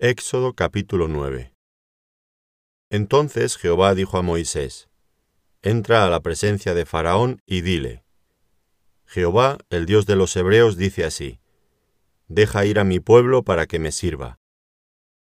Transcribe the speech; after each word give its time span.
Éxodo 0.00 0.54
capítulo 0.54 1.08
9 1.08 1.52
Entonces 2.88 3.56
Jehová 3.56 3.96
dijo 3.96 4.16
a 4.16 4.22
Moisés, 4.22 4.88
Entra 5.60 6.04
a 6.04 6.08
la 6.08 6.20
presencia 6.20 6.72
de 6.72 6.86
Faraón 6.86 7.42
y 7.46 7.62
dile, 7.62 8.04
Jehová, 9.06 9.58
el 9.70 9.86
Dios 9.86 10.06
de 10.06 10.14
los 10.14 10.36
Hebreos, 10.36 10.76
dice 10.76 11.04
así, 11.04 11.40
Deja 12.28 12.64
ir 12.64 12.78
a 12.78 12.84
mi 12.84 13.00
pueblo 13.00 13.42
para 13.42 13.66
que 13.66 13.80
me 13.80 13.90
sirva. 13.90 14.38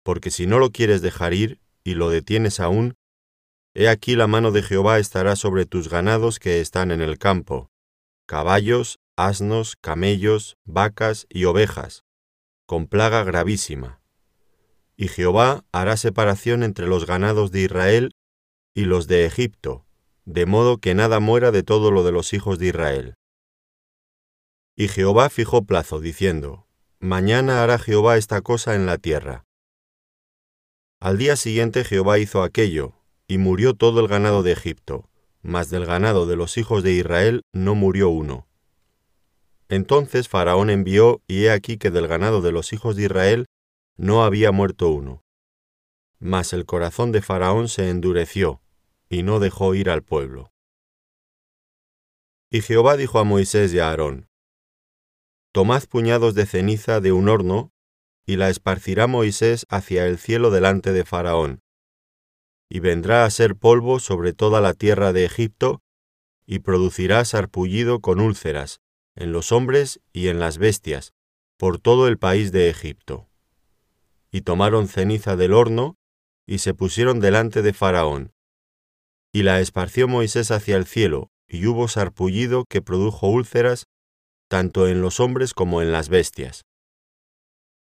Porque 0.02 0.32
si 0.32 0.48
no 0.48 0.58
lo 0.58 0.72
quieres 0.72 1.04
dejar 1.04 1.36
ir 1.36 1.60
y 1.84 1.94
lo 1.94 2.10
detienes 2.10 2.60
aún, 2.60 2.96
he 3.76 3.90
aquí 3.90 4.16
la 4.16 4.26
mano 4.26 4.50
de 4.50 4.64
Jehová 4.64 4.98
estará 4.98 5.36
sobre 5.36 5.68
tus 5.68 5.88
ganados 5.88 6.40
que 6.40 6.62
están 6.62 6.90
en 6.90 7.02
el 7.02 7.20
campo, 7.20 7.70
caballos, 8.26 8.98
asnos, 9.18 9.76
camellos, 9.76 10.58
vacas 10.66 11.28
y 11.30 11.46
ovejas, 11.46 12.06
con 12.66 12.88
plaga 12.88 13.24
gravísima. 13.24 14.03
Y 14.96 15.08
Jehová 15.08 15.66
hará 15.72 15.98
separación 15.98 16.64
entre 16.64 16.88
los 16.88 17.06
ganados 17.06 17.52
de 17.52 17.62
Israel 17.62 18.12
y 18.76 18.86
los 18.86 19.08
de 19.08 19.26
Egipto, 19.26 19.86
de 20.26 20.46
modo 20.46 20.78
que 20.78 20.96
nada 20.96 21.20
muera 21.20 21.52
de 21.52 21.64
todo 21.64 21.92
lo 21.92 22.04
de 22.04 22.12
los 22.12 22.34
hijos 22.34 22.60
de 22.60 22.68
Israel. 22.68 23.16
Y 24.76 24.88
Jehová 24.88 25.30
fijó 25.30 25.66
plazo, 25.66 26.00
diciendo, 26.00 26.68
Mañana 27.00 27.64
hará 27.64 27.78
Jehová 27.78 28.18
esta 28.18 28.42
cosa 28.42 28.76
en 28.76 28.86
la 28.86 28.98
tierra. 28.98 29.46
Al 31.00 31.18
día 31.18 31.36
siguiente 31.36 31.84
Jehová 31.84 32.18
hizo 32.18 32.44
aquello, 32.44 32.94
y 33.28 33.38
murió 33.38 33.74
todo 33.74 34.00
el 34.00 34.08
ganado 34.08 34.42
de 34.42 34.54
Egipto, 34.54 35.10
mas 35.42 35.70
del 35.70 35.86
ganado 35.86 36.26
de 36.26 36.36
los 36.36 36.58
hijos 36.58 36.82
de 36.82 36.94
Israel 36.94 37.42
no 37.52 37.76
murió 37.76 38.10
uno. 38.10 38.48
Entonces 39.70 40.30
Faraón 40.30 40.70
envió, 40.70 41.22
y 41.28 41.44
he 41.44 41.52
aquí 41.52 41.78
que 41.78 41.92
del 41.92 42.08
ganado 42.08 42.42
de 42.42 42.52
los 42.52 42.74
hijos 42.74 42.96
de 42.96 43.04
Israel 43.04 43.46
no 43.98 44.24
había 44.24 44.52
muerto 44.52 44.90
uno. 44.90 45.24
Mas 46.20 46.54
el 46.54 46.66
corazón 46.66 47.12
de 47.12 47.22
Faraón 47.22 47.68
se 47.68 47.90
endureció, 47.90 48.62
y 49.10 49.24
no 49.24 49.40
dejó 49.40 49.76
ir 49.76 49.90
al 49.90 50.04
pueblo. 50.04 50.52
Y 52.50 52.62
Jehová 52.62 52.98
dijo 52.98 53.20
a 53.20 53.24
Moisés 53.24 53.74
y 53.74 53.80
a 53.80 53.90
Aarón, 53.90 54.30
Tomad 55.52 55.84
puñados 55.84 56.34
de 56.34 56.46
ceniza 56.46 57.00
de 57.00 57.12
un 57.12 57.30
horno, 57.30 57.72
y 58.26 58.38
la 58.38 58.50
esparcirá 58.50 59.08
Moisés 59.08 59.66
hacia 59.70 60.08
el 60.08 60.18
cielo 60.18 60.50
delante 60.50 60.94
de 60.94 61.06
Faraón, 61.06 61.62
y 62.70 62.80
vendrá 62.80 63.26
a 63.26 63.30
ser 63.30 63.56
polvo 63.56 64.00
sobre 64.00 64.34
toda 64.34 64.62
la 64.62 64.74
tierra 64.74 65.14
de 65.14 65.26
Egipto, 65.26 65.84
y 66.46 66.60
producirá 66.60 67.24
sarpullido 67.26 68.00
con 68.00 68.20
úlceras, 68.20 68.82
en 69.16 69.32
los 69.32 69.52
hombres 69.52 70.02
y 70.12 70.30
en 70.30 70.40
las 70.40 70.58
bestias, 70.58 71.14
por 71.58 71.80
todo 71.80 72.08
el 72.08 72.18
país 72.18 72.52
de 72.52 72.70
Egipto. 72.70 73.30
Y 74.34 74.42
tomaron 74.42 74.88
ceniza 74.88 75.36
del 75.36 75.54
horno, 75.54 75.96
y 76.48 76.58
se 76.58 76.74
pusieron 76.74 77.20
delante 77.20 77.62
de 77.62 77.72
Faraón. 77.72 78.34
Y 79.32 79.44
la 79.44 79.62
esparció 79.62 80.08
Moisés 80.08 80.50
hacia 80.50 80.76
el 80.76 80.88
cielo, 80.88 81.30
y 81.48 81.68
hubo 81.68 81.88
sarpullido 81.88 82.66
que 82.68 82.82
produjo 82.82 83.28
úlceras, 83.28 83.86
tanto 84.50 84.88
en 84.88 85.02
los 85.02 85.20
hombres 85.20 85.54
como 85.54 85.84
en 85.84 85.92
las 85.92 86.10
bestias. 86.10 86.66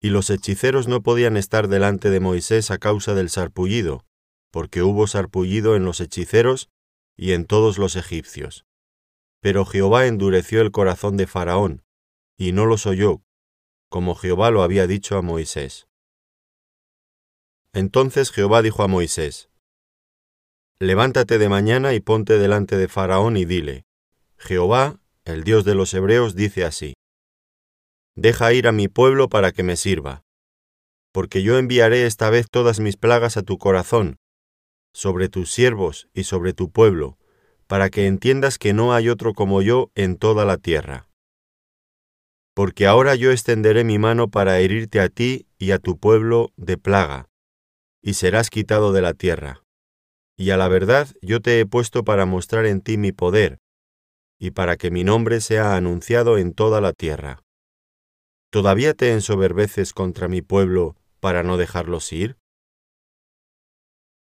Y 0.03 0.11
los 0.11 0.29
hechiceros 0.29 0.89
no 0.89 1.03
podían 1.03 1.39
estar 1.39 1.69
delante 1.69 2.11
de 2.11 2.21
Moisés 2.21 2.71
a 2.71 2.77
causa 2.77 3.15
del 3.15 3.31
sarpullido, 3.31 4.05
porque 4.53 4.83
hubo 4.83 5.07
sarpullido 5.07 5.75
en 5.75 5.87
los 5.87 6.03
hechiceros 6.03 6.69
y 7.17 7.33
en 7.33 7.47
todos 7.47 7.79
los 7.79 7.97
egipcios. 7.97 8.67
Pero 9.41 9.65
Jehová 9.65 10.07
endureció 10.07 10.61
el 10.61 10.71
corazón 10.71 11.17
de 11.17 11.27
Faraón, 11.27 11.83
y 12.37 12.53
no 12.53 12.67
los 12.67 12.85
oyó, 12.85 13.23
como 13.89 14.15
Jehová 14.15 14.51
lo 14.51 14.63
había 14.63 14.87
dicho 14.87 15.17
a 15.17 15.23
Moisés. 15.23 15.87
Entonces 17.77 18.31
Jehová 18.31 18.63
dijo 18.63 18.83
a 18.85 18.89
Moisés, 18.89 19.51
Levántate 20.81 21.37
de 21.37 21.51
mañana 21.51 21.93
y 21.93 22.01
ponte 22.01 22.39
delante 22.39 22.79
de 22.79 22.89
Faraón 22.89 23.37
y 23.37 23.45
dile, 23.45 23.85
Jehová, 24.39 24.99
el 25.27 25.45
Dios 25.45 25.67
de 25.67 25.75
los 25.75 25.93
Hebreos, 25.93 26.35
dice 26.35 26.65
así, 26.65 26.95
Deja 28.15 28.55
ir 28.55 28.67
a 28.67 28.73
mi 28.73 28.89
pueblo 28.89 29.29
para 29.29 29.53
que 29.53 29.63
me 29.63 29.77
sirva, 29.77 30.23
porque 31.13 31.43
yo 31.43 31.59
enviaré 31.59 32.07
esta 32.07 32.31
vez 32.31 32.47
todas 32.51 32.81
mis 32.81 32.97
plagas 32.97 33.37
a 33.37 33.43
tu 33.43 33.59
corazón, 33.59 34.17
sobre 34.95 35.29
tus 35.29 35.53
siervos 35.53 36.09
y 36.15 36.25
sobre 36.25 36.55
tu 36.55 36.71
pueblo, 36.71 37.19
para 37.67 37.91
que 37.91 38.07
entiendas 38.07 38.57
que 38.57 38.73
no 38.73 38.95
hay 38.95 39.11
otro 39.11 39.35
como 39.35 39.61
yo 39.61 39.91
en 39.95 40.17
toda 40.17 40.47
la 40.47 40.57
tierra. 40.57 41.11
Porque 42.55 42.87
ahora 42.87 43.17
yo 43.17 43.33
extenderé 43.33 43.85
mi 43.85 43.99
mano 43.99 44.31
para 44.31 44.61
herirte 44.61 44.99
a 44.99 45.11
ti 45.11 45.47
y 45.59 45.73
a 45.73 45.79
tu 45.79 45.99
pueblo 45.99 46.55
de 46.57 46.79
plaga, 46.79 47.29
y 48.07 48.15
serás 48.15 48.51
quitado 48.51 48.93
de 48.93 49.03
la 49.03 49.15
tierra. 49.15 49.65
Y 50.39 50.51
a 50.51 50.57
la 50.57 50.69
verdad 50.69 51.09
yo 51.23 51.41
te 51.41 51.59
he 51.59 51.67
puesto 51.67 52.05
para 52.05 52.25
mostrar 52.25 52.65
en 52.65 52.81
ti 52.81 52.99
mi 52.99 53.11
poder, 53.11 53.59
y 54.39 54.53
para 54.53 54.77
que 54.77 54.93
mi 54.93 55.03
nombre 55.03 55.41
sea 55.41 55.75
anunciado 55.75 56.39
en 56.39 56.55
toda 56.55 56.81
la 56.81 56.93
tierra. 56.93 57.43
¿Todavía 58.53 58.95
te 58.95 59.13
ensoberbeces 59.13 59.93
contra 59.93 60.29
mi 60.29 60.41
pueblo 60.41 60.95
para 61.19 61.43
no 61.43 61.57
dejarlos 61.57 62.13
ir? 62.13 62.37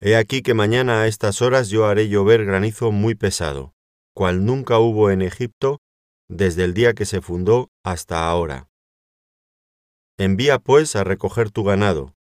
He 0.01 0.17
aquí 0.17 0.43
que 0.43 0.53
mañana 0.53 1.01
a 1.01 1.07
estas 1.07 1.41
horas 1.41 1.69
yo 1.69 1.87
haré 1.87 2.09
llover 2.09 2.45
granizo 2.45 2.91
muy 2.91 3.15
pesado, 3.15 3.73
cual 4.13 4.45
nunca 4.45 4.77
hubo 4.77 5.09
en 5.09 5.23
Egipto 5.23 5.79
desde 6.29 6.63
el 6.63 6.75
día 6.75 6.93
que 6.93 7.05
se 7.05 7.21
fundó 7.21 7.69
hasta 7.83 8.29
ahora. 8.29 8.69
Envía 10.19 10.59
pues 10.59 10.95
a 10.95 11.03
recoger 11.03 11.49
tu 11.49 11.63
ganado, 11.63 12.13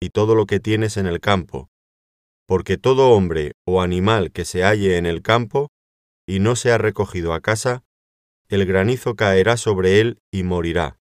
y 0.00 0.10
todo 0.10 0.34
lo 0.34 0.46
que 0.46 0.60
tienes 0.60 0.96
en 0.96 1.06
el 1.06 1.20
campo, 1.20 1.70
porque 2.46 2.76
todo 2.76 3.10
hombre 3.10 3.52
o 3.64 3.80
animal 3.80 4.30
que 4.32 4.44
se 4.44 4.62
halle 4.62 4.96
en 4.96 5.06
el 5.06 5.22
campo 5.22 5.68
y 6.26 6.40
no 6.40 6.56
sea 6.56 6.78
recogido 6.78 7.32
a 7.32 7.40
casa, 7.40 7.84
el 8.48 8.66
granizo 8.66 9.14
caerá 9.16 9.56
sobre 9.56 10.00
él 10.00 10.18
y 10.30 10.42
morirá. 10.42 10.98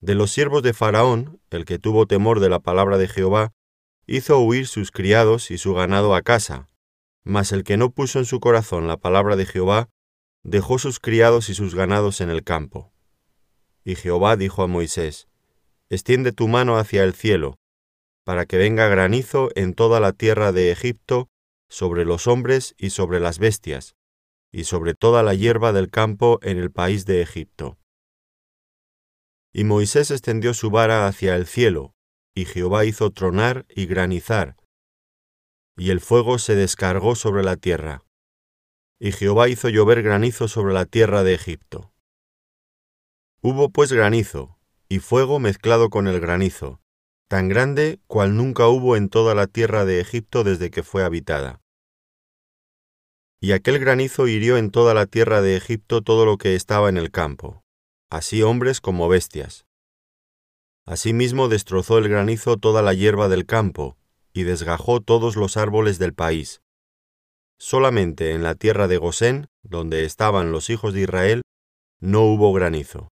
De 0.00 0.14
los 0.14 0.30
siervos 0.30 0.62
de 0.62 0.74
Faraón, 0.74 1.40
el 1.50 1.64
que 1.64 1.78
tuvo 1.78 2.06
temor 2.06 2.40
de 2.40 2.50
la 2.50 2.60
palabra 2.60 2.98
de 2.98 3.08
Jehová, 3.08 3.52
hizo 4.06 4.38
huir 4.38 4.66
sus 4.66 4.90
criados 4.90 5.50
y 5.50 5.56
su 5.56 5.72
ganado 5.72 6.14
a 6.14 6.22
casa, 6.22 6.68
mas 7.22 7.52
el 7.52 7.64
que 7.64 7.78
no 7.78 7.90
puso 7.90 8.18
en 8.18 8.26
su 8.26 8.38
corazón 8.38 8.86
la 8.86 8.98
palabra 8.98 9.36
de 9.36 9.46
Jehová, 9.46 9.88
dejó 10.42 10.78
sus 10.78 11.00
criados 11.00 11.48
y 11.48 11.54
sus 11.54 11.74
ganados 11.74 12.20
en 12.20 12.28
el 12.28 12.44
campo. 12.44 12.92
Y 13.82 13.96
Jehová 13.96 14.36
dijo 14.36 14.62
a 14.62 14.66
Moisés, 14.66 15.28
Extiende 15.90 16.32
tu 16.32 16.48
mano 16.48 16.78
hacia 16.78 17.04
el 17.04 17.14
cielo, 17.14 17.58
para 18.24 18.46
que 18.46 18.56
venga 18.56 18.88
granizo 18.88 19.50
en 19.54 19.74
toda 19.74 20.00
la 20.00 20.12
tierra 20.12 20.52
de 20.52 20.70
Egipto, 20.70 21.28
sobre 21.68 22.04
los 22.04 22.26
hombres 22.26 22.74
y 22.78 22.90
sobre 22.90 23.20
las 23.20 23.38
bestias, 23.38 23.96
y 24.52 24.64
sobre 24.64 24.94
toda 24.94 25.22
la 25.22 25.34
hierba 25.34 25.72
del 25.72 25.90
campo 25.90 26.38
en 26.42 26.58
el 26.58 26.70
país 26.70 27.04
de 27.06 27.20
Egipto. 27.20 27.78
Y 29.52 29.64
Moisés 29.64 30.10
extendió 30.10 30.54
su 30.54 30.70
vara 30.70 31.06
hacia 31.06 31.36
el 31.36 31.46
cielo, 31.46 31.94
y 32.34 32.46
Jehová 32.46 32.84
hizo 32.84 33.10
tronar 33.10 33.66
y 33.68 33.86
granizar, 33.86 34.56
y 35.76 35.90
el 35.90 36.00
fuego 36.00 36.38
se 36.38 36.54
descargó 36.54 37.14
sobre 37.14 37.42
la 37.42 37.56
tierra. 37.56 38.04
Y 39.00 39.12
Jehová 39.12 39.48
hizo 39.48 39.68
llover 39.68 40.02
granizo 40.02 40.48
sobre 40.48 40.72
la 40.72 40.86
tierra 40.86 41.24
de 41.24 41.34
Egipto. 41.34 41.92
Hubo 43.42 43.70
pues 43.70 43.92
granizo, 43.92 44.53
y 44.94 45.00
fuego 45.00 45.40
mezclado 45.40 45.90
con 45.90 46.06
el 46.06 46.20
granizo, 46.20 46.80
tan 47.28 47.48
grande 47.48 47.98
cual 48.06 48.36
nunca 48.36 48.68
hubo 48.68 48.94
en 48.94 49.08
toda 49.08 49.34
la 49.34 49.48
tierra 49.48 49.84
de 49.84 49.98
Egipto 49.98 50.44
desde 50.44 50.70
que 50.70 50.84
fue 50.84 51.02
habitada. 51.02 51.60
Y 53.40 53.50
aquel 53.50 53.80
granizo 53.80 54.28
hirió 54.28 54.56
en 54.56 54.70
toda 54.70 54.94
la 54.94 55.06
tierra 55.06 55.42
de 55.42 55.56
Egipto 55.56 56.02
todo 56.02 56.24
lo 56.24 56.38
que 56.38 56.54
estaba 56.54 56.88
en 56.88 56.96
el 56.96 57.10
campo, 57.10 57.64
así 58.08 58.44
hombres 58.44 58.80
como 58.80 59.08
bestias, 59.08 59.66
Asimismo 60.86 61.48
destrozó 61.48 61.98
el 61.98 62.08
granizo 62.08 62.56
toda 62.58 62.82
la 62.82 62.92
hierba 62.94 63.28
del 63.28 63.46
campo, 63.46 63.96
y 64.32 64.42
desgajó 64.42 65.00
todos 65.00 65.34
los 65.34 65.56
árboles 65.56 65.98
del 65.98 66.14
país. 66.14 66.62
Solamente 67.58 68.30
en 68.30 68.44
la 68.44 68.54
tierra 68.54 68.86
de 68.86 68.98
Gosén, 68.98 69.48
donde 69.64 70.04
estaban 70.04 70.52
los 70.52 70.70
hijos 70.70 70.94
de 70.94 71.00
Israel, 71.00 71.42
no 72.00 72.22
hubo 72.26 72.52
granizo. 72.52 73.08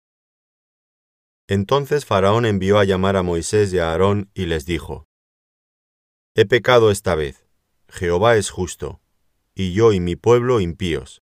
Entonces 1.53 2.07
Faraón 2.07 2.47
envió 2.47 2.79
a 2.79 2.85
llamar 2.85 3.15
a 3.15 3.23
Moisés 3.23 3.75
y 3.75 3.79
a 3.79 3.91
Aarón 3.91 4.31
y 4.33 4.47
les 4.47 4.65
dijo, 4.65 5.07
He 6.35 6.47
pecado 6.47 6.91
esta 6.91 7.15
vez, 7.15 7.47
Jehová 7.91 8.37
es 8.37 8.49
justo, 8.49 9.03
y 9.55 9.75
yo 9.75 9.93
y 9.93 10.01
mi 10.01 10.17
pueblo 10.17 10.61
impíos. 10.61 11.21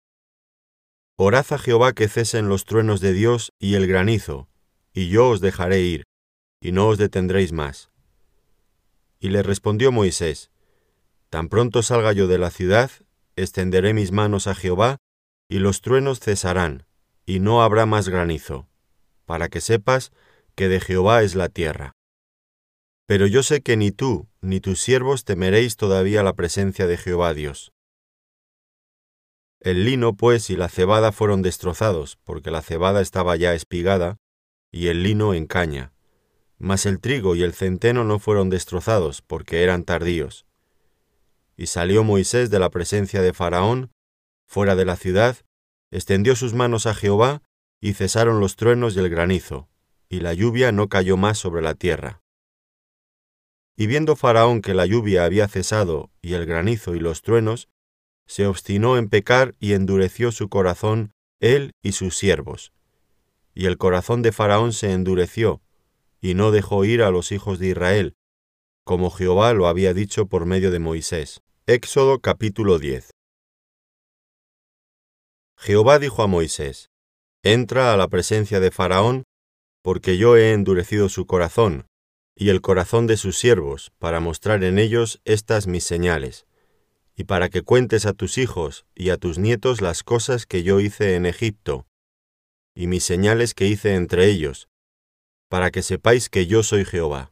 Orad 1.16 1.44
a 1.50 1.58
Jehová 1.58 1.92
que 1.92 2.08
cesen 2.08 2.48
los 2.48 2.64
truenos 2.64 3.02
de 3.02 3.12
Dios 3.12 3.52
y 3.58 3.74
el 3.74 3.86
granizo, 3.86 4.48
y 4.94 5.10
yo 5.10 5.28
os 5.28 5.42
dejaré 5.42 5.82
ir, 5.82 6.04
y 6.58 6.72
no 6.72 6.88
os 6.88 6.96
detendréis 6.96 7.52
más. 7.52 7.90
Y 9.20 9.28
le 9.28 9.42
respondió 9.42 9.92
Moisés, 9.92 10.50
Tan 11.28 11.50
pronto 11.50 11.82
salga 11.82 12.14
yo 12.14 12.28
de 12.28 12.38
la 12.38 12.48
ciudad, 12.48 12.90
extenderé 13.36 13.92
mis 13.92 14.10
manos 14.10 14.46
a 14.46 14.54
Jehová, 14.54 14.96
y 15.50 15.58
los 15.58 15.82
truenos 15.82 16.18
cesarán, 16.18 16.86
y 17.26 17.40
no 17.40 17.62
habrá 17.62 17.84
más 17.84 18.08
granizo, 18.08 18.70
para 19.24 19.48
que 19.48 19.60
sepas 19.60 20.12
que 20.54 20.68
de 20.68 20.80
Jehová 20.80 21.22
es 21.22 21.34
la 21.34 21.48
tierra. 21.48 21.92
Pero 23.06 23.26
yo 23.26 23.42
sé 23.42 23.60
que 23.60 23.76
ni 23.76 23.90
tú 23.90 24.28
ni 24.40 24.60
tus 24.60 24.80
siervos 24.80 25.24
temeréis 25.24 25.76
todavía 25.76 26.22
la 26.22 26.34
presencia 26.34 26.86
de 26.86 26.96
Jehová 26.96 27.34
Dios. 27.34 27.72
El 29.60 29.86
lino, 29.86 30.14
pues, 30.14 30.50
y 30.50 30.56
la 30.56 30.68
cebada 30.68 31.10
fueron 31.10 31.40
destrozados, 31.40 32.18
porque 32.24 32.50
la 32.50 32.60
cebada 32.60 33.00
estaba 33.00 33.34
ya 33.36 33.54
espigada, 33.54 34.18
y 34.70 34.88
el 34.88 35.02
lino 35.02 35.32
en 35.32 35.46
caña. 35.46 35.94
Mas 36.58 36.84
el 36.84 37.00
trigo 37.00 37.34
y 37.34 37.42
el 37.42 37.54
centeno 37.54 38.04
no 38.04 38.18
fueron 38.18 38.50
destrozados, 38.50 39.22
porque 39.22 39.62
eran 39.62 39.84
tardíos. 39.84 40.44
Y 41.56 41.66
salió 41.66 42.04
Moisés 42.04 42.50
de 42.50 42.58
la 42.58 42.68
presencia 42.68 43.22
de 43.22 43.32
Faraón, 43.32 43.90
fuera 44.46 44.76
de 44.76 44.84
la 44.84 44.96
ciudad, 44.96 45.38
extendió 45.90 46.36
sus 46.36 46.52
manos 46.52 46.84
a 46.86 46.94
Jehová, 46.94 47.40
y 47.84 47.92
cesaron 47.92 48.40
los 48.40 48.56
truenos 48.56 48.96
y 48.96 49.00
el 49.00 49.10
granizo, 49.10 49.68
y 50.08 50.20
la 50.20 50.32
lluvia 50.32 50.72
no 50.72 50.88
cayó 50.88 51.18
más 51.18 51.36
sobre 51.36 51.60
la 51.60 51.74
tierra. 51.74 52.22
Y 53.76 53.86
viendo 53.86 54.16
Faraón 54.16 54.62
que 54.62 54.72
la 54.72 54.86
lluvia 54.86 55.26
había 55.26 55.48
cesado 55.48 56.10
y 56.22 56.32
el 56.32 56.46
granizo 56.46 56.94
y 56.94 56.98
los 56.98 57.20
truenos, 57.20 57.68
se 58.26 58.46
obstinó 58.46 58.96
en 58.96 59.10
pecar 59.10 59.54
y 59.60 59.74
endureció 59.74 60.32
su 60.32 60.48
corazón 60.48 61.12
él 61.40 61.72
y 61.82 61.92
sus 61.92 62.16
siervos. 62.16 62.72
Y 63.52 63.66
el 63.66 63.76
corazón 63.76 64.22
de 64.22 64.32
Faraón 64.32 64.72
se 64.72 64.90
endureció, 64.92 65.60
y 66.22 66.32
no 66.32 66.52
dejó 66.52 66.86
ir 66.86 67.02
a 67.02 67.10
los 67.10 67.32
hijos 67.32 67.58
de 67.58 67.68
Israel, 67.68 68.16
como 68.84 69.10
Jehová 69.10 69.52
lo 69.52 69.68
había 69.68 69.92
dicho 69.92 70.24
por 70.24 70.46
medio 70.46 70.70
de 70.70 70.78
Moisés. 70.78 71.42
Éxodo 71.66 72.20
capítulo 72.20 72.78
10 72.78 73.10
Jehová 75.58 75.98
dijo 75.98 76.22
a 76.22 76.26
Moisés, 76.26 76.88
Entra 77.46 77.92
a 77.92 77.98
la 77.98 78.08
presencia 78.08 78.58
de 78.58 78.70
Faraón, 78.70 79.24
porque 79.82 80.16
yo 80.16 80.34
he 80.38 80.52
endurecido 80.52 81.10
su 81.10 81.26
corazón, 81.26 81.86
y 82.34 82.48
el 82.48 82.62
corazón 82.62 83.06
de 83.06 83.18
sus 83.18 83.36
siervos, 83.36 83.92
para 83.98 84.18
mostrar 84.18 84.64
en 84.64 84.78
ellos 84.78 85.20
estas 85.26 85.66
mis 85.66 85.84
señales, 85.84 86.46
y 87.14 87.24
para 87.24 87.50
que 87.50 87.60
cuentes 87.60 88.06
a 88.06 88.14
tus 88.14 88.38
hijos 88.38 88.86
y 88.94 89.10
a 89.10 89.18
tus 89.18 89.36
nietos 89.36 89.82
las 89.82 90.02
cosas 90.02 90.46
que 90.46 90.62
yo 90.62 90.80
hice 90.80 91.16
en 91.16 91.26
Egipto, 91.26 91.86
y 92.74 92.86
mis 92.86 93.04
señales 93.04 93.52
que 93.52 93.66
hice 93.66 93.94
entre 93.94 94.24
ellos, 94.24 94.70
para 95.50 95.70
que 95.70 95.82
sepáis 95.82 96.30
que 96.30 96.46
yo 96.46 96.62
soy 96.62 96.86
Jehová. 96.86 97.30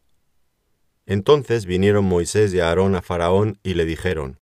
Entonces 1.06 1.64
vinieron 1.64 2.04
Moisés 2.04 2.52
y 2.52 2.60
Aarón 2.60 2.96
a 2.96 3.00
Faraón 3.00 3.58
y 3.62 3.72
le 3.72 3.86
dijeron, 3.86 4.40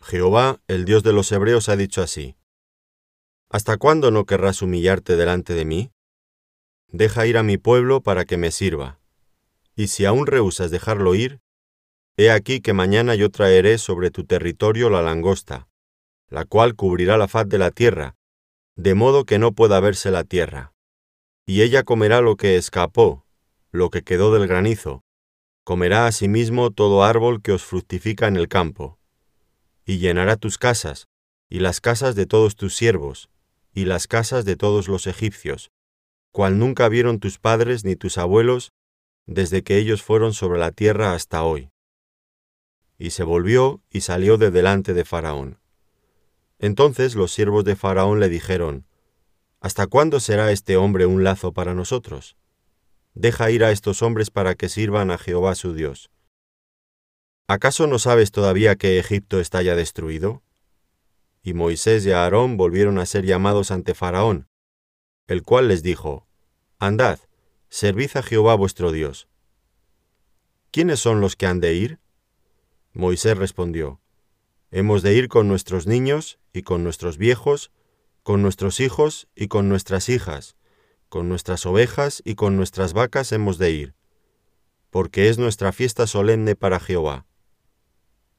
Jehová, 0.00 0.60
el 0.66 0.84
Dios 0.84 1.04
de 1.04 1.12
los 1.12 1.30
Hebreos, 1.30 1.68
ha 1.68 1.76
dicho 1.76 2.02
así, 2.02 2.34
¿Hasta 3.50 3.76
cuándo 3.76 4.10
no 4.10 4.24
querrás 4.24 4.62
humillarte 4.62 5.16
delante 5.16 5.52
de 5.54 5.64
mí? 5.64 5.92
Deja 6.88 7.26
ir 7.26 7.36
a 7.36 7.42
mi 7.42 7.58
pueblo 7.58 8.00
para 8.00 8.24
que 8.24 8.36
me 8.36 8.50
sirva 8.50 9.00
y 9.80 9.88
si 9.88 10.04
aún 10.04 10.26
rehusas 10.26 10.70
dejarlo 10.70 11.14
ir, 11.14 11.40
he 12.18 12.30
aquí 12.30 12.60
que 12.60 12.74
mañana 12.74 13.14
yo 13.14 13.30
traeré 13.30 13.78
sobre 13.78 14.10
tu 14.10 14.24
territorio 14.24 14.90
la 14.90 15.00
langosta, 15.00 15.68
la 16.28 16.44
cual 16.44 16.74
cubrirá 16.74 17.16
la 17.16 17.28
faz 17.28 17.48
de 17.48 17.56
la 17.56 17.70
tierra, 17.70 18.14
de 18.76 18.94
modo 18.94 19.24
que 19.24 19.38
no 19.38 19.52
pueda 19.52 19.80
verse 19.80 20.10
la 20.10 20.24
tierra. 20.24 20.74
Y 21.46 21.62
ella 21.62 21.82
comerá 21.82 22.20
lo 22.20 22.36
que 22.36 22.56
escapó, 22.56 23.24
lo 23.72 23.88
que 23.88 24.02
quedó 24.02 24.34
del 24.34 24.46
granizo, 24.46 25.02
comerá 25.64 26.06
asimismo 26.06 26.70
todo 26.70 27.02
árbol 27.02 27.40
que 27.40 27.52
os 27.52 27.64
fructifica 27.64 28.28
en 28.28 28.36
el 28.36 28.48
campo, 28.48 28.98
y 29.86 29.96
llenará 29.96 30.36
tus 30.36 30.58
casas, 30.58 31.06
y 31.48 31.60
las 31.60 31.80
casas 31.80 32.14
de 32.14 32.26
todos 32.26 32.54
tus 32.54 32.76
siervos, 32.76 33.30
y 33.72 33.84
las 33.84 34.06
casas 34.06 34.44
de 34.44 34.56
todos 34.56 34.88
los 34.88 35.06
egipcios, 35.06 35.70
cual 36.32 36.58
nunca 36.58 36.88
vieron 36.88 37.20
tus 37.20 37.38
padres 37.38 37.84
ni 37.84 37.96
tus 37.96 38.18
abuelos, 38.18 38.72
desde 39.26 39.62
que 39.62 39.76
ellos 39.78 40.02
fueron 40.02 40.34
sobre 40.34 40.58
la 40.58 40.72
tierra 40.72 41.14
hasta 41.14 41.42
hoy. 41.42 41.70
Y 42.98 43.10
se 43.10 43.22
volvió 43.22 43.82
y 43.90 44.02
salió 44.02 44.36
de 44.36 44.50
delante 44.50 44.92
de 44.94 45.04
Faraón. 45.04 45.58
Entonces 46.58 47.14
los 47.14 47.32
siervos 47.32 47.64
de 47.64 47.76
Faraón 47.76 48.20
le 48.20 48.28
dijeron, 48.28 48.86
¿Hasta 49.60 49.86
cuándo 49.86 50.20
será 50.20 50.52
este 50.52 50.76
hombre 50.76 51.06
un 51.06 51.22
lazo 51.22 51.52
para 51.52 51.74
nosotros? 51.74 52.36
Deja 53.14 53.50
ir 53.50 53.64
a 53.64 53.72
estos 53.72 54.02
hombres 54.02 54.30
para 54.30 54.54
que 54.54 54.68
sirvan 54.68 55.10
a 55.10 55.18
Jehová 55.18 55.54
su 55.54 55.74
Dios. 55.74 56.10
¿Acaso 57.46 57.86
no 57.86 57.98
sabes 57.98 58.30
todavía 58.30 58.76
que 58.76 58.98
Egipto 58.98 59.40
está 59.40 59.60
ya 59.60 59.74
destruido? 59.74 60.42
Y 61.42 61.54
Moisés 61.54 62.04
y 62.06 62.12
Aarón 62.12 62.56
volvieron 62.56 62.98
a 62.98 63.06
ser 63.06 63.24
llamados 63.24 63.70
ante 63.70 63.94
Faraón, 63.94 64.48
el 65.26 65.42
cual 65.42 65.68
les 65.68 65.82
dijo, 65.82 66.26
Andad, 66.78 67.18
Servid 67.68 68.10
a 68.16 68.22
Jehová 68.22 68.56
vuestro 68.56 68.90
Dios. 68.90 69.28
¿Quiénes 70.70 71.00
son 71.00 71.20
los 71.20 71.36
que 71.36 71.46
han 71.46 71.60
de 71.60 71.74
ir? 71.74 72.00
Moisés 72.92 73.38
respondió, 73.38 74.00
Hemos 74.72 75.02
de 75.02 75.14
ir 75.14 75.28
con 75.28 75.48
nuestros 75.48 75.86
niños 75.86 76.38
y 76.52 76.62
con 76.62 76.84
nuestros 76.84 77.16
viejos, 77.16 77.72
con 78.22 78.42
nuestros 78.42 78.80
hijos 78.80 79.28
y 79.34 79.48
con 79.48 79.68
nuestras 79.68 80.08
hijas, 80.08 80.56
con 81.08 81.28
nuestras 81.28 81.66
ovejas 81.66 82.22
y 82.24 82.34
con 82.34 82.56
nuestras 82.56 82.92
vacas 82.92 83.32
hemos 83.32 83.58
de 83.58 83.70
ir, 83.70 83.94
porque 84.90 85.28
es 85.28 85.38
nuestra 85.38 85.72
fiesta 85.72 86.06
solemne 86.06 86.54
para 86.54 86.78
Jehová. 86.78 87.26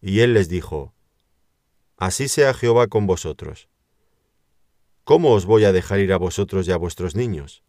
Y 0.01 0.19
él 0.21 0.33
les 0.33 0.47
dijo, 0.47 0.94
Así 2.01 2.30
sea 2.30 2.56
Jehová 2.56 2.88
con 2.88 3.06
vosotros. 3.06 3.69
¿Cómo 5.03 5.33
os 5.33 5.45
voy 5.45 5.65
a 5.65 5.71
dejar 5.71 6.00
ir 6.00 6.13
a 6.13 6.18
vosotros 6.18 6.68
y 6.68 6.71
a 6.71 6.77
vuestros 6.77 7.15
niños? 7.15 7.63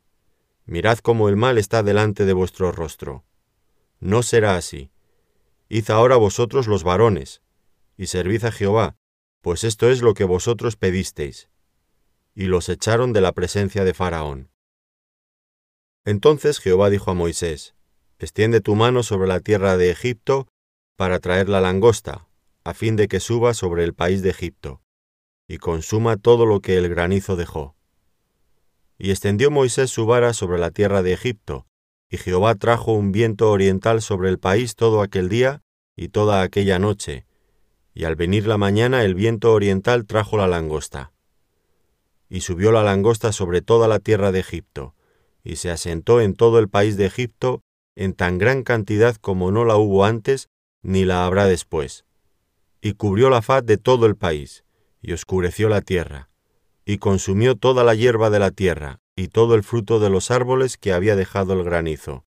Mirad 0.64 1.00
cómo 1.00 1.28
el 1.28 1.36
mal 1.36 1.58
está 1.58 1.82
delante 1.82 2.24
de 2.24 2.32
vuestro 2.32 2.72
rostro. 2.72 3.26
No 4.00 4.22
será 4.22 4.56
así. 4.56 4.90
Id 5.68 5.90
ahora 5.90 6.16
vosotros 6.16 6.66
los 6.66 6.82
varones, 6.82 7.42
y 7.98 8.06
servid 8.06 8.46
a 8.46 8.52
Jehová, 8.52 8.96
pues 9.42 9.64
esto 9.64 9.90
es 9.90 10.00
lo 10.00 10.14
que 10.14 10.24
vosotros 10.24 10.76
pedisteis. 10.76 11.50
Y 12.34 12.46
los 12.46 12.70
echaron 12.70 13.12
de 13.12 13.20
la 13.20 13.32
presencia 13.32 13.84
de 13.84 13.92
Faraón. 13.92 14.50
Entonces 16.06 16.58
Jehová 16.58 16.88
dijo 16.88 17.10
a 17.10 17.14
Moisés, 17.14 17.74
Extiende 18.18 18.62
tu 18.62 18.76
mano 18.76 19.02
sobre 19.02 19.28
la 19.28 19.40
tierra 19.40 19.76
de 19.76 19.90
Egipto 19.90 20.48
para 20.96 21.18
traer 21.20 21.50
la 21.50 21.60
langosta, 21.60 22.28
a 22.64 22.74
fin 22.74 22.96
de 22.96 23.08
que 23.08 23.20
suba 23.20 23.54
sobre 23.54 23.84
el 23.84 23.94
país 23.94 24.22
de 24.22 24.30
Egipto, 24.30 24.82
y 25.48 25.58
consuma 25.58 26.16
todo 26.16 26.46
lo 26.46 26.60
que 26.60 26.76
el 26.76 26.88
granizo 26.88 27.36
dejó. 27.36 27.76
Y 28.98 29.10
extendió 29.10 29.50
Moisés 29.50 29.90
su 29.90 30.06
vara 30.06 30.32
sobre 30.32 30.58
la 30.58 30.70
tierra 30.70 31.02
de 31.02 31.12
Egipto, 31.12 31.66
y 32.08 32.18
Jehová 32.18 32.54
trajo 32.54 32.92
un 32.92 33.10
viento 33.10 33.50
oriental 33.50 34.02
sobre 34.02 34.28
el 34.28 34.38
país 34.38 34.76
todo 34.76 35.02
aquel 35.02 35.28
día 35.28 35.62
y 35.96 36.08
toda 36.08 36.42
aquella 36.42 36.78
noche, 36.78 37.26
y 37.94 38.04
al 38.04 38.16
venir 38.16 38.46
la 38.46 38.58
mañana 38.58 39.02
el 39.02 39.14
viento 39.14 39.52
oriental 39.52 40.06
trajo 40.06 40.36
la 40.36 40.46
langosta. 40.46 41.12
Y 42.28 42.40
subió 42.40 42.72
la 42.72 42.82
langosta 42.82 43.32
sobre 43.32 43.60
toda 43.60 43.88
la 43.88 43.98
tierra 43.98 44.32
de 44.32 44.40
Egipto, 44.40 44.94
y 45.42 45.56
se 45.56 45.70
asentó 45.70 46.20
en 46.20 46.34
todo 46.34 46.58
el 46.58 46.68
país 46.68 46.96
de 46.96 47.06
Egipto 47.06 47.62
en 47.94 48.14
tan 48.14 48.38
gran 48.38 48.62
cantidad 48.62 49.16
como 49.16 49.50
no 49.50 49.64
la 49.64 49.76
hubo 49.76 50.04
antes, 50.04 50.48
ni 50.82 51.04
la 51.04 51.26
habrá 51.26 51.46
después. 51.46 52.04
Y 52.82 52.92
cubrió 52.92 53.30
la 53.30 53.40
faz 53.40 53.64
de 53.64 53.78
todo 53.78 54.04
el 54.04 54.16
país, 54.16 54.64
y 55.00 55.14
oscureció 55.14 55.70
la 55.70 55.80
tierra 55.80 56.28
y 56.84 56.98
consumió 56.98 57.56
toda 57.56 57.84
la 57.84 57.94
hierba 57.94 58.30
de 58.30 58.38
la 58.38 58.50
tierra 58.50 59.00
y 59.14 59.28
todo 59.28 59.54
el 59.54 59.62
fruto 59.62 60.00
de 60.00 60.10
los 60.10 60.30
árboles 60.30 60.76
que 60.76 60.92
había 60.92 61.16
dejado 61.16 61.52
el 61.52 61.64
granizo. 61.64 62.24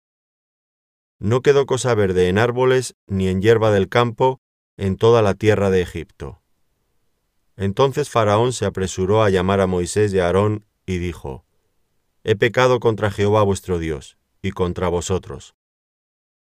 No 1.19 1.43
quedó 1.43 1.67
cosa 1.67 1.95
verde 1.95 2.29
en 2.29 2.39
árboles 2.39 2.97
ni 3.07 3.29
en 3.29 3.43
hierba 3.43 3.71
del 3.71 3.89
campo 3.89 4.41
en 4.77 4.97
toda 4.97 5.23
la 5.23 5.35
tierra 5.35 5.71
de 5.71 5.83
Egipto. 5.83 6.43
Entonces 7.57 8.09
Faraón 8.09 8.53
se 8.53 8.65
apresuró 8.65 9.23
a 9.23 9.31
llamar 9.31 9.61
a 9.61 9.67
Moisés 9.67 10.15
y 10.15 10.19
a 10.19 10.27
Aarón 10.27 10.65
y 10.87 10.99
dijo, 10.99 11.45
He 12.25 12.37
pecado 12.37 12.81
contra 12.81 13.11
Jehová 13.11 13.43
vuestro 13.43 13.79
Dios 13.79 14.17
y 14.41 14.53
contra 14.53 14.89
vosotros. 14.89 15.55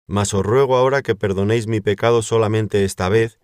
Mas 0.07 0.33
os 0.33 0.47
ruego 0.47 0.77
ahora 0.77 1.03
que 1.03 1.17
perdonéis 1.17 1.67
mi 1.67 1.81
pecado 1.81 2.23
solamente 2.23 2.85
esta 2.85 3.09
vez, 3.09 3.41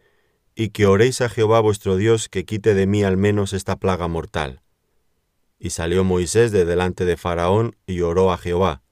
y 0.55 0.71
que 0.71 0.87
oréis 0.87 1.21
a 1.21 1.29
Jehová 1.29 1.61
vuestro 1.61 1.97
Dios 1.97 2.29
que 2.29 2.45
quite 2.45 2.75
de 2.75 2.87
mí 2.87 3.03
al 3.03 3.17
menos 3.17 3.53
esta 3.53 3.77
plaga 3.77 4.07
mortal. 4.09 4.63
Y 5.59 5.71
salió 5.71 6.05
Moisés 6.05 6.53
de 6.53 6.65
delante 6.65 7.05
de 7.05 7.17
Faraón 7.17 7.77
y 7.87 8.01
oró 8.03 8.33
a 8.33 8.39
Jehová. 8.39 8.83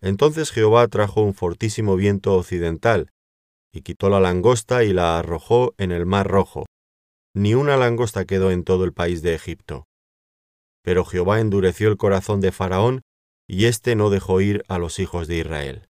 Entonces 0.00 0.50
Jehová 0.50 0.86
trajo 0.88 1.22
un 1.22 1.34
fortísimo 1.34 1.96
viento 1.96 2.34
occidental, 2.34 3.10
y 3.72 3.82
quitó 3.82 4.08
la 4.10 4.20
langosta 4.20 4.84
y 4.84 4.92
la 4.92 5.18
arrojó 5.18 5.74
en 5.78 5.92
el 5.92 6.06
mar 6.06 6.28
rojo. 6.28 6.66
Ni 7.34 7.54
una 7.54 7.76
langosta 7.76 8.24
quedó 8.24 8.50
en 8.50 8.64
todo 8.64 8.84
el 8.84 8.92
país 8.92 9.22
de 9.22 9.34
Egipto. 9.34 9.86
Pero 10.82 11.04
Jehová 11.04 11.40
endureció 11.40 11.88
el 11.88 11.96
corazón 11.96 12.40
de 12.40 12.52
Faraón, 12.52 13.02
y 13.46 13.66
éste 13.66 13.96
no 13.96 14.10
dejó 14.10 14.40
ir 14.40 14.64
a 14.68 14.78
los 14.78 14.98
hijos 14.98 15.26
de 15.28 15.38
Israel. 15.38 15.88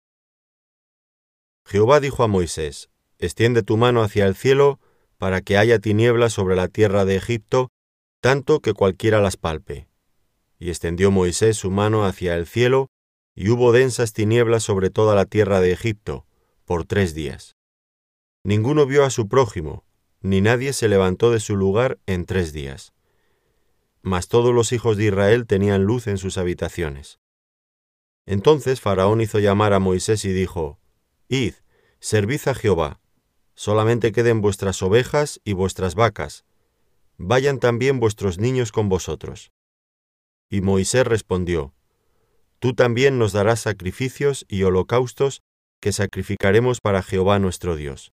Jehová 1.65 1.99
dijo 1.99 2.23
a 2.23 2.27
Moisés, 2.27 2.89
Extiende 3.23 3.63
tu 3.63 3.77
mano 3.77 4.03
hacia 4.03 4.25
el 4.25 4.35
cielo 4.35 4.81
para 5.17 5.39
que 5.39 5.57
haya 5.57 5.79
tinieblas 5.79 6.33
sobre 6.33 6.57
la 6.57 6.67
tierra 6.67 7.05
de 7.05 7.15
Egipto, 7.15 7.69
tanto 8.19 8.59
que 8.59 8.73
cualquiera 8.73 9.21
las 9.21 9.37
palpe. 9.37 9.87
Y 10.59 10.67
extendió 10.67 11.09
Moisés 11.09 11.55
su 11.55 11.71
mano 11.71 12.03
hacia 12.03 12.35
el 12.35 12.45
cielo, 12.45 12.87
y 13.33 13.47
hubo 13.47 13.71
densas 13.71 14.11
tinieblas 14.11 14.63
sobre 14.63 14.89
toda 14.89 15.15
la 15.15 15.23
tierra 15.23 15.61
de 15.61 15.71
Egipto, 15.71 16.25
por 16.65 16.83
tres 16.83 17.15
días. 17.15 17.55
Ninguno 18.43 18.85
vio 18.85 19.05
a 19.05 19.09
su 19.09 19.29
prójimo, 19.29 19.85
ni 20.19 20.41
nadie 20.41 20.73
se 20.73 20.89
levantó 20.89 21.31
de 21.31 21.39
su 21.39 21.55
lugar 21.55 21.99
en 22.05 22.25
tres 22.25 22.51
días. 22.51 22.91
Mas 24.01 24.27
todos 24.27 24.53
los 24.53 24.73
hijos 24.73 24.97
de 24.97 25.05
Israel 25.05 25.47
tenían 25.47 25.85
luz 25.85 26.07
en 26.07 26.17
sus 26.17 26.37
habitaciones. 26.37 27.21
Entonces 28.25 28.81
Faraón 28.81 29.21
hizo 29.21 29.39
llamar 29.39 29.71
a 29.71 29.79
Moisés 29.79 30.25
y 30.25 30.33
dijo, 30.33 30.77
Id, 31.29 31.53
servid 32.01 32.41
a 32.47 32.53
Jehová, 32.53 32.99
solamente 33.55 34.11
queden 34.11 34.41
vuestras 34.41 34.81
ovejas 34.81 35.39
y 35.43 35.53
vuestras 35.53 35.95
vacas, 35.95 36.45
vayan 37.17 37.59
también 37.59 37.99
vuestros 37.99 38.37
niños 38.37 38.71
con 38.71 38.89
vosotros. 38.89 39.51
Y 40.49 40.61
Moisés 40.61 41.05
respondió, 41.05 41.73
Tú 42.59 42.73
también 42.73 43.17
nos 43.17 43.33
darás 43.33 43.59
sacrificios 43.59 44.45
y 44.47 44.63
holocaustos 44.63 45.41
que 45.81 45.91
sacrificaremos 45.91 46.79
para 46.79 47.03
Jehová 47.03 47.37
nuestro 47.39 47.75
Dios. 47.75 48.13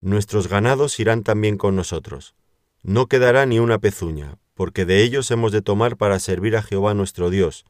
Nuestros 0.00 0.48
ganados 0.48 0.98
irán 0.98 1.22
también 1.22 1.56
con 1.56 1.76
nosotros. 1.76 2.34
No 2.82 3.06
quedará 3.06 3.46
ni 3.46 3.60
una 3.60 3.78
pezuña, 3.78 4.38
porque 4.54 4.84
de 4.84 5.02
ellos 5.02 5.30
hemos 5.30 5.52
de 5.52 5.62
tomar 5.62 5.96
para 5.96 6.18
servir 6.18 6.56
a 6.56 6.62
Jehová 6.62 6.92
nuestro 6.92 7.30
Dios, 7.30 7.64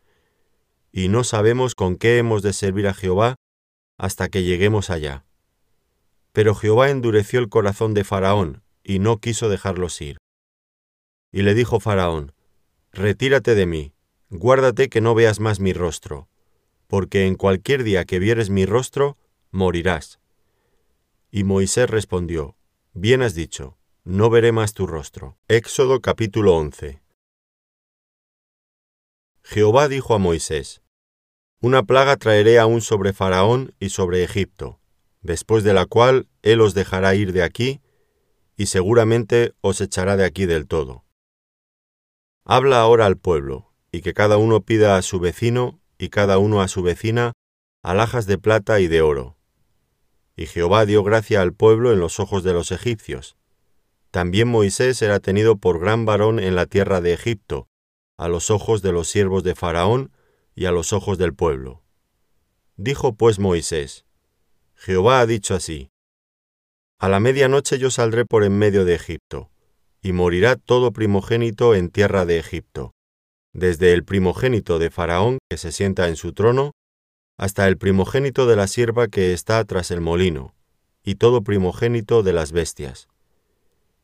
y 0.90 1.08
no 1.08 1.24
sabemos 1.24 1.74
con 1.74 1.96
qué 1.96 2.18
hemos 2.18 2.42
de 2.42 2.52
servir 2.52 2.86
a 2.88 2.94
Jehová 2.94 3.36
hasta 3.98 4.28
que 4.28 4.44
lleguemos 4.44 4.90
allá. 4.90 5.24
Pero 6.34 6.56
Jehová 6.56 6.90
endureció 6.90 7.38
el 7.38 7.48
corazón 7.48 7.94
de 7.94 8.02
Faraón, 8.02 8.64
y 8.82 8.98
no 8.98 9.20
quiso 9.20 9.48
dejarlos 9.48 10.00
ir. 10.00 10.18
Y 11.30 11.42
le 11.42 11.54
dijo 11.54 11.78
Faraón, 11.78 12.32
Retírate 12.92 13.54
de 13.54 13.66
mí, 13.66 13.94
guárdate 14.30 14.88
que 14.88 15.00
no 15.00 15.14
veas 15.14 15.38
más 15.38 15.60
mi 15.60 15.72
rostro, 15.72 16.28
porque 16.88 17.28
en 17.28 17.36
cualquier 17.36 17.84
día 17.84 18.04
que 18.04 18.18
vieres 18.18 18.50
mi 18.50 18.66
rostro, 18.66 19.16
morirás. 19.52 20.18
Y 21.30 21.44
Moisés 21.44 21.88
respondió, 21.88 22.56
Bien 22.94 23.22
has 23.22 23.36
dicho, 23.36 23.78
no 24.02 24.28
veré 24.28 24.50
más 24.50 24.74
tu 24.74 24.88
rostro. 24.88 25.38
Éxodo 25.46 26.00
capítulo 26.00 26.56
11. 26.56 27.00
Jehová 29.44 29.86
dijo 29.86 30.16
a 30.16 30.18
Moisés, 30.18 30.82
Una 31.60 31.84
plaga 31.84 32.16
traeré 32.16 32.58
aún 32.58 32.80
sobre 32.80 33.12
Faraón 33.12 33.72
y 33.78 33.90
sobre 33.90 34.24
Egipto, 34.24 34.80
después 35.24 35.64
de 35.64 35.72
la 35.72 35.86
cual 35.86 36.28
él 36.42 36.60
os 36.60 36.74
dejará 36.74 37.14
ir 37.16 37.32
de 37.32 37.42
aquí, 37.42 37.80
y 38.56 38.66
seguramente 38.66 39.54
os 39.60 39.80
echará 39.80 40.16
de 40.16 40.24
aquí 40.24 40.46
del 40.46 40.68
todo. 40.68 41.04
Habla 42.44 42.80
ahora 42.80 43.06
al 43.06 43.16
pueblo, 43.16 43.72
y 43.90 44.02
que 44.02 44.12
cada 44.12 44.36
uno 44.36 44.60
pida 44.60 44.96
a 44.96 45.02
su 45.02 45.18
vecino 45.18 45.80
y 45.98 46.10
cada 46.10 46.38
uno 46.38 46.60
a 46.60 46.68
su 46.68 46.82
vecina 46.82 47.32
alhajas 47.82 48.26
de 48.26 48.38
plata 48.38 48.80
y 48.80 48.86
de 48.86 49.02
oro. 49.02 49.36
Y 50.36 50.46
Jehová 50.46 50.84
dio 50.84 51.02
gracia 51.02 51.40
al 51.40 51.54
pueblo 51.54 51.92
en 51.92 52.00
los 52.00 52.20
ojos 52.20 52.44
de 52.44 52.52
los 52.52 52.70
egipcios. 52.70 53.36
También 54.10 54.48
Moisés 54.48 55.00
era 55.00 55.20
tenido 55.20 55.56
por 55.56 55.80
gran 55.80 56.04
varón 56.04 56.38
en 56.38 56.54
la 56.54 56.66
tierra 56.66 57.00
de 57.00 57.12
Egipto, 57.12 57.66
a 58.16 58.28
los 58.28 58.50
ojos 58.50 58.82
de 58.82 58.92
los 58.92 59.08
siervos 59.08 59.42
de 59.42 59.54
Faraón 59.54 60.12
y 60.54 60.66
a 60.66 60.72
los 60.72 60.92
ojos 60.92 61.18
del 61.18 61.34
pueblo. 61.34 61.82
Dijo 62.76 63.14
pues 63.14 63.38
Moisés, 63.38 64.03
Jehová 64.84 65.20
ha 65.20 65.26
dicho 65.26 65.54
así, 65.54 65.88
A 66.98 67.08
la 67.08 67.18
medianoche 67.18 67.78
yo 67.78 67.90
saldré 67.90 68.26
por 68.26 68.44
en 68.44 68.58
medio 68.58 68.84
de 68.84 68.94
Egipto 68.94 69.50
y 70.02 70.12
morirá 70.12 70.56
todo 70.56 70.92
primogénito 70.92 71.74
en 71.74 71.88
tierra 71.88 72.26
de 72.26 72.38
Egipto, 72.38 72.92
desde 73.54 73.94
el 73.94 74.04
primogénito 74.04 74.78
de 74.78 74.90
Faraón 74.90 75.38
que 75.48 75.56
se 75.56 75.72
sienta 75.72 76.08
en 76.08 76.16
su 76.16 76.34
trono, 76.34 76.72
hasta 77.38 77.66
el 77.66 77.78
primogénito 77.78 78.44
de 78.46 78.56
la 78.56 78.66
sierva 78.66 79.08
que 79.08 79.32
está 79.32 79.64
tras 79.64 79.90
el 79.90 80.02
molino, 80.02 80.54
y 81.02 81.14
todo 81.14 81.40
primogénito 81.40 82.22
de 82.22 82.34
las 82.34 82.52
bestias. 82.52 83.08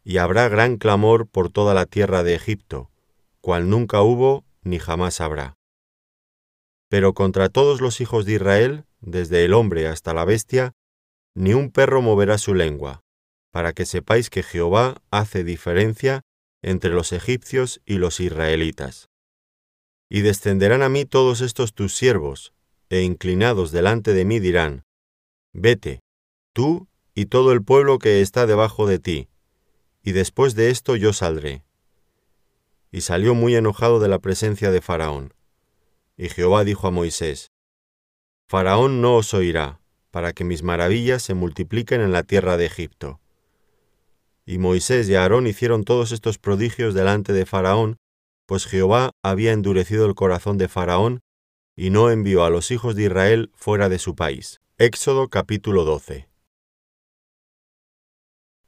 Y 0.03 0.17
habrá 0.17 0.49
gran 0.49 0.79
clamor 0.79 1.27
por 1.27 1.51
toda 1.51 1.75
la 1.75 1.85
tierra 1.85 2.23
de 2.23 2.35
Egipto, 2.35 2.91
cual 3.43 3.69
nunca 3.69 4.01
hubo 4.01 4.47
ni 4.63 4.79
jamás 4.79 5.21
habrá. 5.21 5.59
Pero 6.89 7.13
contra 7.13 7.51
todos 7.51 7.83
los 7.83 8.01
hijos 8.01 8.25
de 8.25 8.33
Israel, 8.33 8.87
desde 9.01 9.45
el 9.45 9.55
hombre 9.55 9.87
hasta 9.87 10.15
la 10.15 10.25
bestia, 10.25 10.73
ni 11.35 11.55
un 11.55 11.71
perro 11.71 12.03
moverá 12.03 12.39
su 12.39 12.55
lengua, 12.55 13.03
para 13.51 13.73
que 13.73 13.87
sepáis 13.87 14.31
que 14.31 14.43
Jehová 14.43 15.01
hace 15.11 15.45
diferencia 15.45 16.23
entre 16.63 16.91
los 16.91 17.13
egipcios 17.13 17.81
y 17.87 17.99
los 17.99 18.21
israelitas. 18.21 19.09
Y 20.09 20.21
descenderán 20.21 20.83
a 20.83 20.89
mí 20.89 21.05
todos 21.05 21.41
estos 21.41 21.73
tus 21.73 21.95
siervos, 21.95 22.53
e 22.89 23.03
inclinados 23.03 23.71
delante 23.71 24.13
de 24.13 24.25
mí 24.25 24.41
dirán, 24.41 24.85
Vete, 25.53 26.01
tú 26.53 26.89
y 27.15 27.27
todo 27.27 27.53
el 27.53 27.63
pueblo 27.63 27.99
que 27.99 28.21
está 28.21 28.47
debajo 28.47 28.87
de 28.87 28.99
ti, 28.99 29.29
y 30.03 30.13
después 30.13 30.55
de 30.55 30.71
esto 30.71 30.97
yo 30.97 31.13
saldré. 31.13 31.63
Y 32.91 33.03
salió 33.03 33.35
muy 33.35 33.55
enojado 33.55 34.01
de 34.01 34.09
la 34.09 34.19
presencia 34.19 34.71
de 34.71 34.81
Faraón. 34.81 35.35
Y 36.17 36.29
Jehová 36.29 36.65
dijo 36.65 36.89
a 36.89 36.91
Moisés, 36.91 37.53
Faraón 38.51 39.01
no 39.01 39.15
os 39.15 39.33
oirá, 39.33 39.79
para 40.11 40.33
que 40.33 40.43
mis 40.43 40.65
maravillas 40.65 41.23
se 41.23 41.35
multipliquen 41.35 42.01
en 42.01 42.11
la 42.11 42.25
tierra 42.25 42.57
de 42.57 42.67
Egipto. 42.67 43.21
Y 44.45 44.59
Moisés 44.59 45.09
y 45.09 45.15
Aarón 45.15 45.47
hicieron 45.47 45.85
todos 45.85 46.11
estos 46.11 46.39
prodigios 46.39 46.93
delante 46.93 47.33
de 47.33 47.47
Faraón, 47.47 47.99
pues 48.47 48.67
Jehová 48.67 49.13
había 49.23 49.53
endurecido 49.53 50.05
el 50.05 50.17
corazón 50.17 50.59
de 50.59 50.67
Faraón 50.67 51.21
y 51.77 51.91
no 51.91 52.11
envió 52.11 52.43
a 52.43 52.51
los 52.51 52.73
hijos 52.73 52.97
de 52.97 53.05
Israel 53.05 53.53
fuera 53.55 53.89
de 53.89 54.01
su 54.01 54.17
país. 54.17 54.59
Éxodo 54.79 55.29
capítulo 55.29 55.85
12. 55.85 56.29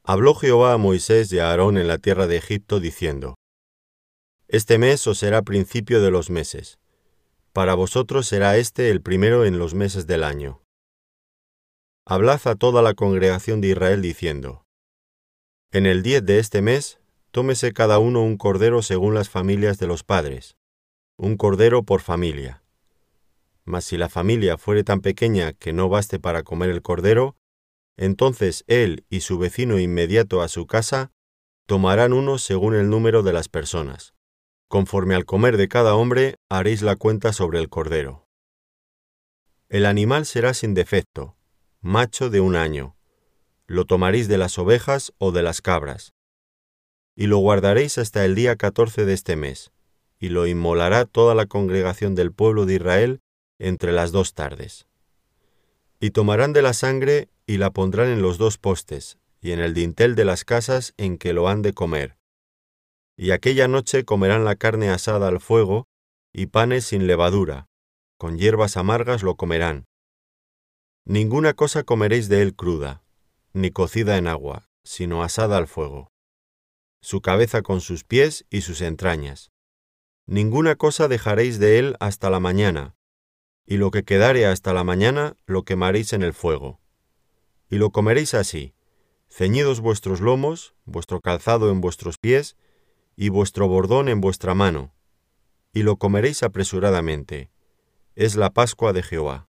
Habló 0.05 0.37
Jehová 0.37 0.75
a 0.75 0.79
Moisés 0.79 1.33
y 1.33 1.41
a 1.41 1.51
Aarón 1.51 1.77
en 1.77 1.89
la 1.89 1.99
tierra 1.99 2.29
de 2.29 2.37
Egipto, 2.37 2.79
diciendo, 2.79 3.35
Este 4.47 4.79
mes 4.79 5.05
os 5.09 5.19
será 5.19 5.43
principio 5.43 6.01
de 6.01 6.13
los 6.13 6.31
meses. 6.31 6.79
Para 7.53 7.75
vosotros 7.75 8.27
será 8.27 8.57
este 8.57 8.89
el 8.91 9.03
primero 9.03 9.45
en 9.45 9.59
los 9.59 9.75
meses 9.75 10.07
del 10.07 10.25
año. 10.25 10.63
Hablad 12.07 12.41
a 12.47 12.55
toda 12.55 12.81
la 12.81 12.95
congregación 12.95 13.61
de 13.61 13.69
Israel 13.69 14.01
diciendo, 14.01 14.65
en 15.71 15.87
el 15.87 16.03
diez 16.03 16.25
de 16.25 16.39
este 16.39 16.63
mes, 16.63 16.99
tómese 17.31 17.73
cada 17.73 17.99
uno 17.99 18.23
un 18.23 18.39
cordero 18.39 18.83
según 18.83 19.15
las 19.15 19.29
familias 19.29 19.79
de 19.79 19.87
los 19.87 20.03
padres, 20.03 20.57
un 21.19 21.37
cordero 21.37 21.83
por 21.83 22.01
familia. 22.01 22.63
Mas 23.65 23.85
si 23.85 23.99
la 23.99 24.09
familia 24.09 24.57
fuere 24.57 24.83
tan 24.83 25.01
pequeña 25.01 25.53
que 25.53 25.73
no 25.73 25.91
baste 25.91 26.19
para 26.19 26.43
comer 26.43 26.71
el 26.71 26.83
cordero, 26.83 27.37
entonces 27.99 28.65
él 28.67 29.05
y 29.11 29.21
su 29.21 29.39
vecino 29.39 29.79
inmediato 29.79 30.41
a 30.41 30.49
su 30.49 30.67
casa 30.67 31.13
tomarán 31.67 32.15
uno 32.15 32.39
según 32.39 32.75
el 32.75 32.89
número 32.89 33.23
de 33.23 33.35
las 33.35 33.49
personas. 33.49 34.15
Conforme 34.73 35.15
al 35.15 35.27
comer 35.27 35.59
de 35.59 35.69
cada 35.69 35.97
hombre, 35.97 36.37
haréis 36.49 36.81
la 36.81 36.97
cuenta 36.97 37.35
sobre 37.35 37.59
el 37.59 37.69
cordero. 37.69 38.27
El 39.69 39.85
animal 39.85 40.25
será 40.25 40.55
sin 40.55 40.73
defecto, 40.73 41.37
macho 41.83 42.31
de 42.31 42.41
un 42.41 42.57
año, 42.57 42.97
lo 43.67 43.85
tomaréis 43.85 44.29
de 44.29 44.39
las 44.39 44.59
ovejas 44.59 45.13
o 45.19 45.31
de 45.31 45.43
las 45.43 45.61
cabras, 45.61 46.15
y 47.15 47.27
lo 47.27 47.37
guardaréis 47.37 47.99
hasta 47.99 48.25
el 48.25 48.35
día 48.35 48.57
catorce 48.57 49.05
de 49.05 49.13
este 49.13 49.37
mes, 49.37 49.73
y 50.19 50.31
lo 50.31 50.47
inmolará 50.47 51.05
toda 51.05 51.35
la 51.35 51.45
congregación 51.45 52.15
del 52.15 52.33
pueblo 52.33 52.65
de 52.65 52.77
Israel 52.77 53.21
entre 53.59 53.93
las 53.93 54.11
dos 54.11 54.33
tardes. 54.33 54.87
Y 56.01 56.13
tomarán 56.13 56.55
de 56.55 56.63
la 56.63 56.73
sangre 56.73 57.29
y 57.45 57.59
la 57.59 57.73
pondrán 57.73 58.09
en 58.09 58.23
los 58.23 58.39
dos 58.39 58.57
postes, 58.57 59.19
y 59.39 59.51
en 59.51 59.61
el 59.61 59.75
dintel 59.75 60.15
de 60.15 60.25
las 60.25 60.47
casas 60.47 60.95
en 60.97 61.19
que 61.19 61.35
lo 61.35 61.51
han 61.51 61.61
de 61.61 61.75
comer. 61.75 62.22
Y 63.17 63.31
aquella 63.31 63.69
noche 63.69 64.05
comerán 64.05 64.45
la 64.45 64.57
carne 64.57 64.89
asada 64.89 65.29
al 65.29 65.41
fuego, 65.41 65.87
y 66.33 66.47
panes 66.47 66.87
sin 66.87 67.07
levadura, 67.07 67.67
con 68.17 68.39
hierbas 68.39 68.77
amargas 68.77 69.23
lo 69.23 69.37
comerán. 69.37 69.85
Ninguna 71.05 71.55
cosa 71.55 71.83
comeréis 71.83 72.29
de 72.29 72.43
él 72.43 72.55
cruda, 72.55 73.03
ni 73.53 73.71
cocida 73.71 74.17
en 74.17 74.29
agua, 74.29 74.69
sino 74.85 75.23
asada 75.23 75.59
al 75.59 75.67
fuego. 75.67 76.09
Su 77.03 77.21
cabeza 77.21 77.63
con 77.63 77.81
sus 77.81 78.05
pies 78.05 78.47
y 78.49 78.61
sus 78.61 78.81
entrañas. 78.81 79.51
Ninguna 80.27 80.77
cosa 80.77 81.09
dejaréis 81.09 81.59
de 81.59 81.81
él 81.81 81.97
hasta 81.99 82.31
la 82.31 82.39
mañana, 82.39 82.95
y 83.67 83.77
lo 83.77 83.91
que 83.91 84.05
quedare 84.05 84.47
hasta 84.47 84.73
la 84.73 84.85
mañana 84.85 85.37
lo 85.47 85.65
quemaréis 85.65 86.13
en 86.13 86.23
el 86.23 86.33
fuego. 86.33 86.81
Y 87.69 87.77
lo 87.77 87.91
comeréis 87.91 88.35
así, 88.35 88.75
ceñidos 89.29 89.81
vuestros 89.81 90.21
lomos, 90.21 90.75
vuestro 90.85 91.21
calzado 91.21 91.71
en 91.71 91.81
vuestros 91.81 92.19
pies, 92.19 92.57
y 93.17 93.29
vuestro 93.29 93.69
bordón 93.69 94.09
en 94.09 94.21
vuestra 94.21 94.55
mano, 94.55 94.95
y 95.73 95.83
lo 95.83 95.97
comeréis 95.97 96.43
apresuradamente. 96.43 97.51
Es 98.15 98.37
la 98.37 98.51
Pascua 98.51 98.93
de 98.93 99.03
Jehová. 99.03 99.49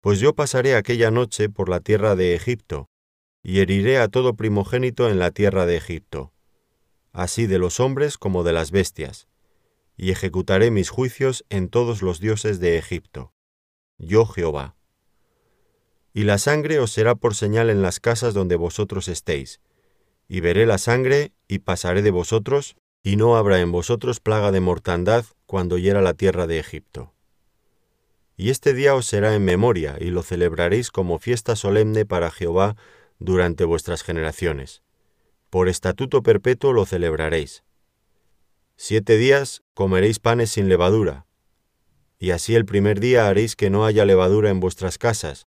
Pues 0.00 0.20
yo 0.20 0.34
pasaré 0.34 0.74
aquella 0.74 1.10
noche 1.10 1.48
por 1.48 1.68
la 1.68 1.80
tierra 1.80 2.16
de 2.16 2.34
Egipto, 2.34 2.88
y 3.42 3.60
heriré 3.60 3.98
a 3.98 4.08
todo 4.08 4.34
primogénito 4.34 5.08
en 5.08 5.18
la 5.18 5.30
tierra 5.30 5.66
de 5.66 5.76
Egipto, 5.76 6.32
así 7.12 7.46
de 7.46 7.58
los 7.58 7.80
hombres 7.80 8.18
como 8.18 8.44
de 8.44 8.52
las 8.52 8.70
bestias, 8.70 9.28
y 9.96 10.10
ejecutaré 10.10 10.70
mis 10.70 10.90
juicios 10.90 11.44
en 11.48 11.68
todos 11.68 12.02
los 12.02 12.20
dioses 12.20 12.60
de 12.60 12.78
Egipto. 12.78 13.32
Yo 13.98 14.26
Jehová. 14.26 14.76
Y 16.12 16.24
la 16.24 16.38
sangre 16.38 16.78
os 16.78 16.92
será 16.92 17.14
por 17.14 17.34
señal 17.34 17.70
en 17.70 17.82
las 17.82 18.00
casas 18.00 18.34
donde 18.34 18.56
vosotros 18.56 19.08
estéis. 19.08 19.60
Y 20.28 20.40
veré 20.40 20.66
la 20.66 20.78
sangre, 20.78 21.32
y 21.48 21.60
pasaré 21.60 22.02
de 22.02 22.10
vosotros, 22.10 22.76
y 23.02 23.16
no 23.16 23.36
habrá 23.36 23.60
en 23.60 23.72
vosotros 23.72 24.20
plaga 24.20 24.52
de 24.52 24.60
mortandad 24.60 25.24
cuando 25.46 25.78
hiera 25.78 26.02
la 26.02 26.14
tierra 26.14 26.46
de 26.46 26.58
Egipto. 26.58 27.14
Y 28.36 28.50
este 28.50 28.74
día 28.74 28.94
os 28.94 29.06
será 29.06 29.34
en 29.34 29.44
memoria, 29.44 29.96
y 29.98 30.10
lo 30.10 30.22
celebraréis 30.22 30.90
como 30.90 31.18
fiesta 31.18 31.56
solemne 31.56 32.04
para 32.04 32.30
Jehová 32.30 32.76
durante 33.18 33.64
vuestras 33.64 34.02
generaciones. 34.02 34.82
Por 35.50 35.68
estatuto 35.68 36.22
perpetuo 36.22 36.72
lo 36.72 36.84
celebraréis. 36.84 37.64
Siete 38.76 39.16
días 39.16 39.62
comeréis 39.74 40.20
panes 40.20 40.50
sin 40.50 40.68
levadura, 40.68 41.26
y 42.18 42.32
así 42.32 42.54
el 42.54 42.64
primer 42.64 43.00
día 43.00 43.28
haréis 43.28 43.56
que 43.56 43.70
no 43.70 43.86
haya 43.86 44.04
levadura 44.04 44.50
en 44.50 44.60
vuestras 44.60 44.98
casas, 44.98 45.46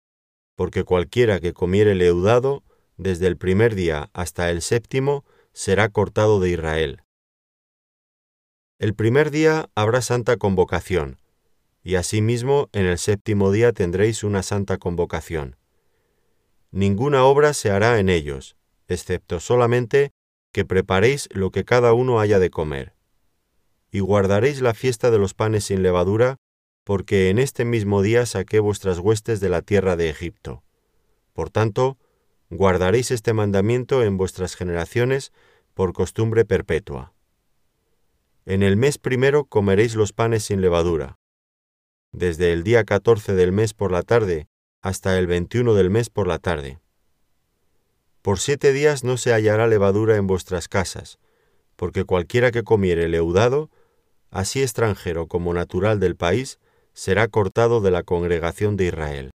porque 0.55 0.83
cualquiera 0.83 1.39
que 1.39 1.53
comiere 1.53 1.95
leudado, 1.95 2.63
desde 2.97 3.27
el 3.27 3.37
primer 3.37 3.75
día 3.75 4.09
hasta 4.13 4.49
el 4.49 4.61
séptimo, 4.61 5.23
será 5.53 5.89
cortado 5.89 6.39
de 6.39 6.49
Israel. 6.49 7.03
El 8.79 8.93
primer 8.93 9.31
día 9.31 9.69
habrá 9.73 10.01
santa 10.01 10.37
convocación, 10.37 11.17
y 11.83 11.95
asimismo 11.95 12.69
en 12.73 12.85
el 12.85 12.97
séptimo 12.97 13.51
día 13.51 13.71
tendréis 13.71 14.23
una 14.23 14.43
santa 14.43 14.77
convocación. 14.77 15.55
Ninguna 16.71 17.23
obra 17.23 17.53
se 17.53 17.71
hará 17.71 17.99
en 17.99 18.09
ellos, 18.09 18.57
excepto 18.87 19.39
solamente 19.39 20.11
que 20.51 20.65
preparéis 20.65 21.29
lo 21.31 21.51
que 21.51 21.65
cada 21.65 21.93
uno 21.93 22.19
haya 22.19 22.39
de 22.39 22.49
comer. 22.49 22.93
Y 23.89 23.99
guardaréis 23.99 24.61
la 24.61 24.73
fiesta 24.73 25.11
de 25.11 25.17
los 25.17 25.33
panes 25.33 25.65
sin 25.65 25.81
levadura, 25.81 26.37
porque 26.83 27.29
en 27.29 27.39
este 27.39 27.65
mismo 27.65 28.01
día 28.01 28.25
saqué 28.25 28.59
vuestras 28.59 28.99
huestes 28.99 29.39
de 29.39 29.49
la 29.49 29.61
tierra 29.61 29.95
de 29.95 30.09
Egipto. 30.09 30.63
Por 31.33 31.49
tanto, 31.49 31.97
guardaréis 32.49 33.11
este 33.11 33.33
mandamiento 33.33 34.03
en 34.03 34.17
vuestras 34.17 34.55
generaciones 34.55 35.33
por 35.73 35.93
costumbre 35.93 36.45
perpetua. 36.45 37.13
En 38.45 38.63
el 38.63 38.77
mes 38.77 38.97
primero 38.97 39.45
comeréis 39.45 39.95
los 39.95 40.13
panes 40.13 40.45
sin 40.45 40.61
levadura, 40.61 41.17
desde 42.11 42.53
el 42.53 42.63
día 42.63 42.83
14 42.83 43.35
del 43.35 43.51
mes 43.51 43.73
por 43.73 43.91
la 43.91 44.01
tarde 44.01 44.47
hasta 44.81 45.17
el 45.19 45.27
21 45.27 45.73
del 45.73 45.89
mes 45.89 46.09
por 46.09 46.27
la 46.27 46.39
tarde. 46.39 46.79
Por 48.21 48.39
siete 48.39 48.73
días 48.73 49.03
no 49.03 49.17
se 49.17 49.33
hallará 49.33 49.67
levadura 49.67 50.15
en 50.15 50.27
vuestras 50.27 50.67
casas, 50.67 51.19
porque 51.75 52.05
cualquiera 52.05 52.51
que 52.51 52.63
comiere 52.63 53.07
leudado, 53.07 53.69
así 54.31 54.61
extranjero 54.61 55.27
como 55.27 55.53
natural 55.53 55.99
del 55.99 56.15
país, 56.15 56.59
será 56.93 57.27
cortado 57.27 57.81
de 57.81 57.91
la 57.91 58.03
congregación 58.03 58.77
de 58.77 58.85
Israel. 58.85 59.31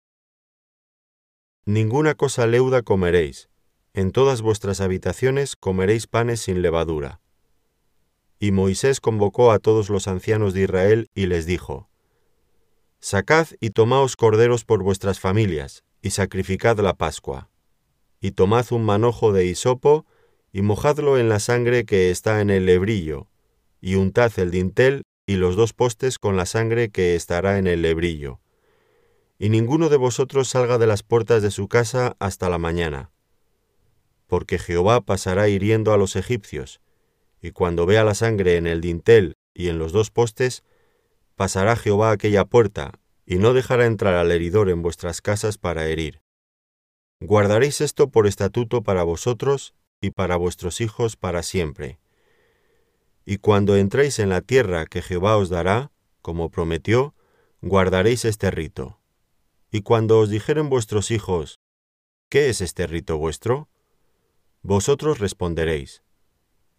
Ninguna 1.68 2.16
cosa 2.16 2.48
leuda 2.48 2.82
comeréis, 2.82 3.50
en 3.94 4.14
todas 4.14 4.42
vuestras 4.42 4.80
habitaciones 4.80 5.58
comeréis 5.58 6.08
panes 6.08 6.40
sin 6.40 6.62
levadura. 6.62 7.20
Y 8.40 8.54
Moisés 8.54 9.02
convocó 9.02 9.52
a 9.52 9.60
todos 9.60 9.90
los 9.90 10.08
ancianos 10.08 10.54
de 10.54 10.62
Israel 10.62 11.10
y 11.14 11.26
les 11.26 11.46
dijo, 11.46 11.90
Sacad 13.02 13.48
y 13.60 13.72
tomaos 13.72 14.16
corderos 14.16 14.64
por 14.64 14.82
vuestras 14.82 15.20
familias, 15.20 15.84
y 16.02 16.12
sacrificad 16.12 16.80
la 16.80 16.94
Pascua. 16.94 17.50
Y 18.22 18.32
tomad 18.32 18.68
un 18.72 18.86
manojo 18.86 19.34
de 19.34 19.46
hisopo, 19.46 20.06
y 20.54 20.62
mojadlo 20.62 21.18
en 21.18 21.28
la 21.28 21.42
sangre 21.42 21.84
que 21.84 22.12
está 22.12 22.40
en 22.40 22.50
el 22.50 22.66
lebrillo, 22.66 23.28
y 23.82 23.96
untad 23.96 24.32
el 24.38 24.52
dintel 24.52 25.02
y 25.26 25.36
los 25.36 25.58
dos 25.58 25.74
postes 25.74 26.18
con 26.18 26.38
la 26.38 26.46
sangre 26.46 26.92
que 26.92 27.16
estará 27.16 27.58
en 27.58 27.68
el 27.68 27.82
lebrillo. 27.82 28.40
Y 29.40 29.50
ninguno 29.50 29.90
de 29.90 29.98
vosotros 29.98 30.48
salga 30.50 30.78
de 30.78 30.88
las 30.88 31.04
puertas 31.04 31.42
de 31.42 31.52
su 31.52 31.68
casa 31.68 32.16
hasta 32.20 32.50
la 32.50 32.58
mañana. 32.58 33.12
Porque 34.26 34.60
Jehová 34.60 35.02
pasará 35.02 35.48
hiriendo 35.48 35.94
a 35.94 35.98
los 35.98 36.16
egipcios, 36.16 36.82
y 37.42 37.52
cuando 37.52 37.86
vea 37.86 38.04
la 38.04 38.16
sangre 38.16 38.58
en 38.58 38.68
el 38.68 38.82
dintel 38.82 39.36
y 39.54 39.70
en 39.70 39.80
los 39.80 39.92
dos 39.92 40.12
postes, 40.12 40.64
pasará 41.36 41.76
Jehová 41.76 42.12
aquella 42.12 42.46
puerta, 42.46 43.00
y 43.26 43.38
no 43.38 43.54
dejará 43.54 43.86
entrar 43.86 44.16
al 44.16 44.32
heridor 44.32 44.70
en 44.70 44.82
vuestras 44.82 45.22
casas 45.22 45.58
para 45.58 45.86
herir. 45.86 46.22
Guardaréis 47.20 47.82
esto 47.82 48.10
por 48.10 48.28
estatuto 48.28 48.84
para 48.84 49.04
vosotros 49.04 49.74
y 50.02 50.12
para 50.12 50.36
vuestros 50.36 50.82
hijos 50.82 51.16
para 51.16 51.44
siempre. 51.44 52.00
Y 53.26 53.38
cuando 53.38 53.76
entréis 53.76 54.20
en 54.20 54.30
la 54.30 54.42
tierra 54.42 54.86
que 54.86 55.02
Jehová 55.02 55.38
os 55.38 55.50
dará, 55.50 55.92
como 56.22 56.50
prometió, 56.50 57.14
guardaréis 57.62 58.24
este 58.24 58.52
rito. 58.52 58.97
Y 59.78 59.84
cuando 59.84 60.18
os 60.18 60.32
dijeren 60.32 60.70
vuestros 60.70 61.12
hijos, 61.12 61.60
¿qué 62.30 62.50
es 62.50 62.62
este 62.62 62.88
rito 62.88 63.20
vuestro? 63.20 63.70
Vosotros 64.64 65.20
responderéis, 65.20 66.02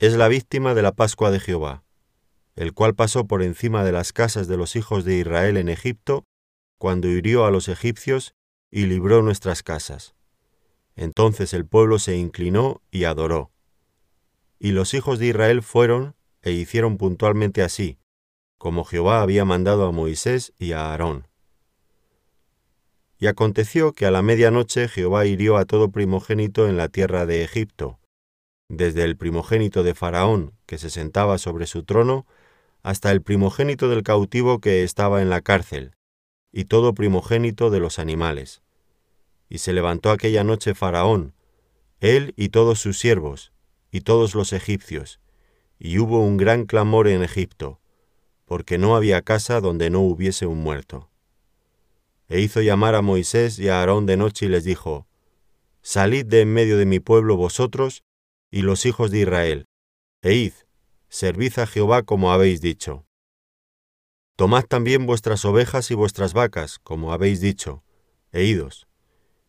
es 0.01 0.15
la 0.15 0.27
víctima 0.27 0.75
de 0.75 0.83
la 0.83 0.91
Pascua 0.91 1.31
de 1.31 1.39
Jehová 1.39 1.85
el 2.57 2.75
cual 2.75 2.97
pasó 2.97 3.29
por 3.29 3.45
encima 3.45 3.85
de 3.85 3.93
las 3.93 4.13
casas 4.13 4.49
de 4.49 4.57
los 4.57 4.75
hijos 4.75 5.05
de 5.05 5.15
Israel 5.17 5.57
en 5.59 5.69
Egipto, 5.69 6.25
cuando 6.77 7.07
hirió 7.07 7.45
a 7.45 7.53
los 7.53 7.69
egipcios 7.69 8.35
y 8.69 8.87
libró 8.87 9.23
nuestras 9.23 9.63
casas. 9.63 10.17
Entonces 10.97 11.55
el 11.55 11.67
pueblo 11.67 12.01
se 12.01 12.17
inclinó 12.17 12.83
y 12.91 13.05
adoró. 13.05 13.53
Y 14.59 14.73
los 14.73 14.93
hijos 14.93 15.21
de 15.21 15.27
Israel 15.27 15.63
fueron 15.63 16.17
e 16.43 16.51
hicieron 16.51 16.97
puntualmente 16.97 17.63
así, 17.63 18.01
como 18.59 18.85
Jehová 18.85 19.23
había 19.23 19.45
mandado 19.45 19.87
a 19.87 19.93
Moisés 19.93 20.53
y 20.59 20.73
a 20.73 20.91
Aarón. 20.91 21.28
Y 23.19 23.27
aconteció 23.27 23.93
que 23.93 24.07
a 24.07 24.11
la 24.11 24.23
medianoche 24.23 24.89
Jehová 24.89 25.27
hirió 25.27 25.57
a 25.57 25.65
todo 25.65 25.91
primogénito 25.91 26.69
en 26.69 26.77
la 26.77 26.89
tierra 26.89 27.27
de 27.27 27.43
Egipto, 27.43 27.99
desde 28.69 29.03
el 29.03 29.17
primogénito 29.17 29.83
de 29.83 29.95
Faraón, 29.95 30.53
que 30.67 30.79
se 30.79 30.91
sentaba 30.91 31.39
sobre 31.39 31.67
su 31.67 31.83
trono, 31.83 32.27
hasta 32.83 33.11
el 33.11 33.23
primogénito 33.23 33.89
del 33.89 34.03
cautivo 34.03 34.61
que 34.61 34.85
estaba 34.85 35.21
en 35.21 35.31
la 35.31 35.41
cárcel, 35.41 35.93
y 36.53 36.67
todo 36.67 36.95
primogénito 36.95 37.71
de 37.71 37.81
los 37.81 37.99
animales. 37.99 38.63
Y 39.49 39.59
se 39.59 39.73
levantó 39.73 40.11
aquella 40.11 40.45
noche 40.45 40.75
Faraón, 40.75 41.35
él 42.01 42.35
y 42.37 42.51
todos 42.51 42.79
sus 42.79 42.99
siervos, 42.99 43.53
y 43.91 44.03
todos 44.03 44.35
los 44.35 44.53
egipcios, 44.53 45.21
y 45.79 45.99
hubo 45.99 46.21
un 46.21 46.37
gran 46.37 46.67
clamor 46.67 47.09
en 47.09 47.23
Egipto, 47.23 47.81
porque 48.45 48.79
no 48.79 48.95
había 48.95 49.23
casa 49.23 49.61
donde 49.61 49.91
no 49.91 50.01
hubiese 50.01 50.47
un 50.47 50.59
muerto. 50.59 51.11
E 52.29 52.41
hizo 52.41 52.61
llamar 52.61 52.95
a 52.95 53.03
Moisés 53.03 53.59
y 53.59 53.69
a 53.69 53.81
Aarón 53.81 54.07
de 54.07 54.17
noche 54.17 54.47
y 54.47 54.49
les 54.49 54.65
dijo, 54.65 55.07
Salid 55.81 56.27
de 56.27 56.43
en 56.43 56.53
medio 56.53 56.77
de 56.77 56.85
mi 56.85 57.01
pueblo 57.01 57.37
vosotros 57.37 58.05
y 58.51 58.63
los 58.63 58.85
hijos 58.85 59.11
de 59.11 59.21
Israel, 59.21 59.67
e 60.23 60.35
id, 60.35 60.53
servid 61.09 61.59
a 61.59 61.67
Jehová 61.67 62.03
como 62.03 62.33
habéis 62.33 62.61
dicho. 62.61 63.07
Tomad 64.37 64.65
también 64.65 65.07
vuestras 65.07 65.45
ovejas 65.45 65.91
y 65.91 65.95
vuestras 65.95 66.35
vacas, 66.35 66.79
como 66.79 67.13
habéis 67.13 67.41
dicho, 67.41 67.83
e 68.31 68.45
idos, 68.45 68.87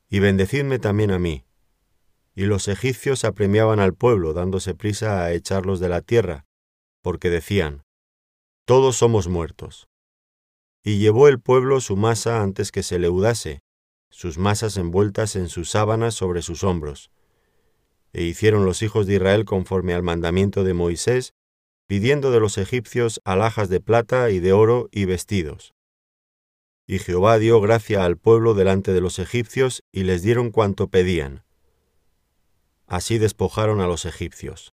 y 0.10 0.20
bendecidme 0.20 0.80
también 0.80 1.12
a 1.12 1.20
mí. 1.20 1.46
Y 2.34 2.46
los 2.46 2.70
egipcios 2.70 3.26
apremiaban 3.26 3.80
al 3.82 3.94
pueblo, 3.94 4.34
dándose 4.34 4.74
prisa 4.74 5.24
a 5.24 5.34
echarlos 5.34 5.80
de 5.82 5.90
la 5.90 6.02
tierra, 6.02 6.46
porque 7.02 7.30
decían, 7.30 7.84
Todos 8.66 8.96
somos 8.96 9.28
muertos. 9.28 9.89
Y 10.84 11.00
llevó 11.00 11.28
el 11.28 11.40
pueblo 11.40 11.82
su 11.82 11.98
masa 11.98 12.42
antes 12.42 12.72
que 12.72 12.84
se 12.84 13.00
leudase, 13.00 13.60
sus 14.10 14.38
masas 14.38 14.78
envueltas 14.78 15.36
en 15.36 15.50
sus 15.50 15.70
sábanas 15.70 16.16
sobre 16.16 16.42
sus 16.42 16.64
hombros. 16.64 17.12
E 18.14 18.24
hicieron 18.24 18.66
los 18.66 18.82
hijos 18.82 19.06
de 19.06 19.16
Israel 19.16 19.46
conforme 19.46 19.94
al 19.94 20.04
mandamiento 20.04 20.64
de 20.64 20.74
Moisés, 20.74 21.34
pidiendo 21.88 22.32
de 22.32 22.40
los 22.40 22.58
egipcios 22.58 23.22
alhajas 23.24 23.70
de 23.70 23.82
plata 23.82 24.30
y 24.30 24.40
de 24.40 24.54
oro 24.54 24.90
y 24.92 25.06
vestidos. 25.06 25.74
Y 26.88 27.00
Jehová 27.00 27.38
dio 27.38 27.62
gracia 27.62 28.06
al 28.06 28.18
pueblo 28.18 28.54
delante 28.54 28.94
de 28.94 29.02
los 29.02 29.20
egipcios 29.20 29.84
y 29.92 30.04
les 30.04 30.24
dieron 30.24 30.52
cuanto 30.52 30.88
pedían. 30.88 31.44
Así 32.88 33.20
despojaron 33.20 33.82
a 33.82 33.88
los 33.88 34.06
egipcios. 34.06 34.74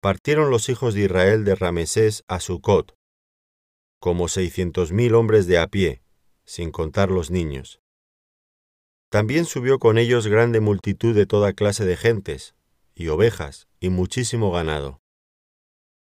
Partieron 0.00 0.50
los 0.50 0.68
hijos 0.68 0.94
de 0.94 1.02
Israel 1.02 1.44
de 1.44 1.56
Ramesés 1.56 2.22
a 2.28 2.38
Sucot, 2.38 2.94
como 3.98 4.28
seiscientos 4.28 4.92
mil 4.92 5.14
hombres 5.14 5.46
de 5.46 5.58
a 5.58 5.66
pie, 5.66 6.02
sin 6.44 6.70
contar 6.70 7.10
los 7.10 7.30
niños. 7.30 7.80
También 9.10 9.44
subió 9.44 9.78
con 9.78 9.98
ellos 9.98 10.26
grande 10.26 10.60
multitud 10.60 11.14
de 11.14 11.26
toda 11.26 11.52
clase 11.52 11.84
de 11.84 11.96
gentes, 11.96 12.54
y 12.94 13.08
ovejas, 13.08 13.68
y 13.80 13.90
muchísimo 13.90 14.50
ganado 14.52 15.00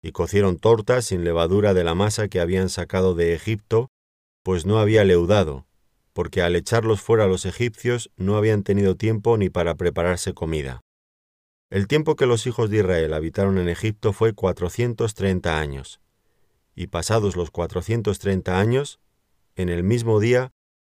y 0.03 0.11
cocieron 0.11 0.59
tortas 0.59 1.07
sin 1.07 1.23
levadura 1.23 1.75
de 1.75 1.85
la 1.85 1.95
masa 1.95 2.27
que 2.27 2.41
habían 2.41 2.69
sacado 2.69 3.15
de 3.15 3.35
Egipto, 3.35 3.89
pues 4.43 4.67
no 4.67 4.79
había 4.79 5.05
leudado, 5.05 5.65
porque 6.13 6.43
al 6.43 6.57
echarlos 6.57 7.01
fuera 7.01 7.29
los 7.29 7.47
egipcios 7.47 8.11
no 8.17 8.37
habían 8.37 8.65
tenido 8.65 8.97
tiempo 8.97 9.39
ni 9.39 9.49
para 9.49 9.77
prepararse 9.77 10.35
comida. 10.35 10.81
El 11.71 11.87
tiempo 11.87 12.17
que 12.17 12.27
los 12.27 12.47
hijos 12.47 12.69
de 12.69 12.79
Israel 12.79 13.15
habitaron 13.15 13.59
en 13.59 13.69
Egipto 13.69 14.13
fue 14.13 14.35
cuatrocientos 14.35 15.15
treinta 15.15 15.61
años, 15.61 16.01
y 16.75 16.89
pasados 16.89 17.37
los 17.37 17.51
cuatrocientos 17.51 18.19
treinta 18.19 18.59
años, 18.59 19.01
en 19.57 19.69
el 19.69 19.83
mismo 19.83 20.21
día 20.21 20.53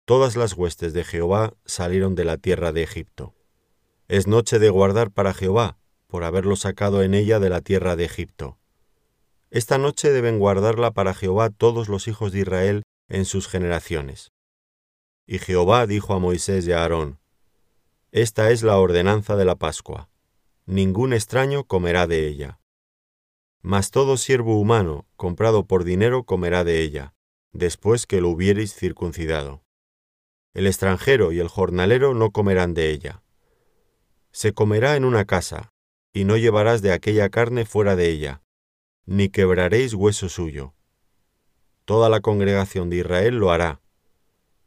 todas 0.05 0.35
las 0.35 0.53
huestes 0.53 0.93
de 0.93 1.03
Jehová 1.03 1.53
salieron 1.65 2.15
de 2.15 2.25
la 2.25 2.37
tierra 2.37 2.71
de 2.71 2.83
Egipto. 2.83 3.33
Es 4.07 4.27
noche 4.27 4.59
de 4.59 4.69
guardar 4.69 5.11
para 5.11 5.33
Jehová, 5.33 5.77
por 6.07 6.23
haberlo 6.23 6.55
sacado 6.55 7.03
en 7.03 7.13
ella 7.13 7.39
de 7.39 7.49
la 7.49 7.61
tierra 7.61 7.95
de 7.95 8.05
Egipto. 8.05 8.57
Esta 9.49 9.77
noche 9.77 10.11
deben 10.11 10.39
guardarla 10.39 10.91
para 10.91 11.13
Jehová 11.13 11.49
todos 11.49 11.89
los 11.89 12.07
hijos 12.07 12.31
de 12.31 12.41
Israel 12.41 12.83
en 13.07 13.25
sus 13.25 13.47
generaciones. 13.47 14.31
Y 15.25 15.39
Jehová 15.39 15.87
dijo 15.87 16.13
a 16.13 16.19
Moisés 16.19 16.67
y 16.67 16.71
a 16.71 16.81
Aarón, 16.81 17.19
Esta 18.11 18.51
es 18.51 18.63
la 18.63 18.77
ordenanza 18.77 19.35
de 19.35 19.45
la 19.45 19.55
Pascua. 19.55 20.09
Ningún 20.65 21.13
extraño 21.13 21.63
comerá 21.63 22.05
de 22.07 22.27
ella. 22.27 22.59
Mas 23.67 23.89
todo 23.89 24.15
siervo 24.15 24.59
humano, 24.59 25.07
comprado 25.15 25.65
por 25.65 25.85
dinero, 25.85 26.23
comerá 26.23 26.63
de 26.63 26.81
ella, 26.81 27.15
después 27.51 28.05
que 28.05 28.21
lo 28.21 28.29
hubiereis 28.29 28.75
circuncidado. 28.75 29.63
El 30.53 30.67
extranjero 30.67 31.31
y 31.31 31.39
el 31.39 31.47
jornalero 31.47 32.13
no 32.13 32.29
comerán 32.29 32.75
de 32.75 32.91
ella. 32.91 33.23
Se 34.31 34.53
comerá 34.53 34.97
en 34.97 35.03
una 35.03 35.25
casa, 35.25 35.73
y 36.13 36.25
no 36.25 36.37
llevarás 36.37 36.83
de 36.83 36.91
aquella 36.91 37.29
carne 37.29 37.65
fuera 37.65 37.95
de 37.95 38.07
ella, 38.11 38.43
ni 39.07 39.29
quebraréis 39.29 39.95
hueso 39.95 40.29
suyo. 40.29 40.75
Toda 41.85 42.07
la 42.07 42.19
congregación 42.19 42.91
de 42.91 42.97
Israel 42.97 43.37
lo 43.37 43.49
hará. 43.49 43.81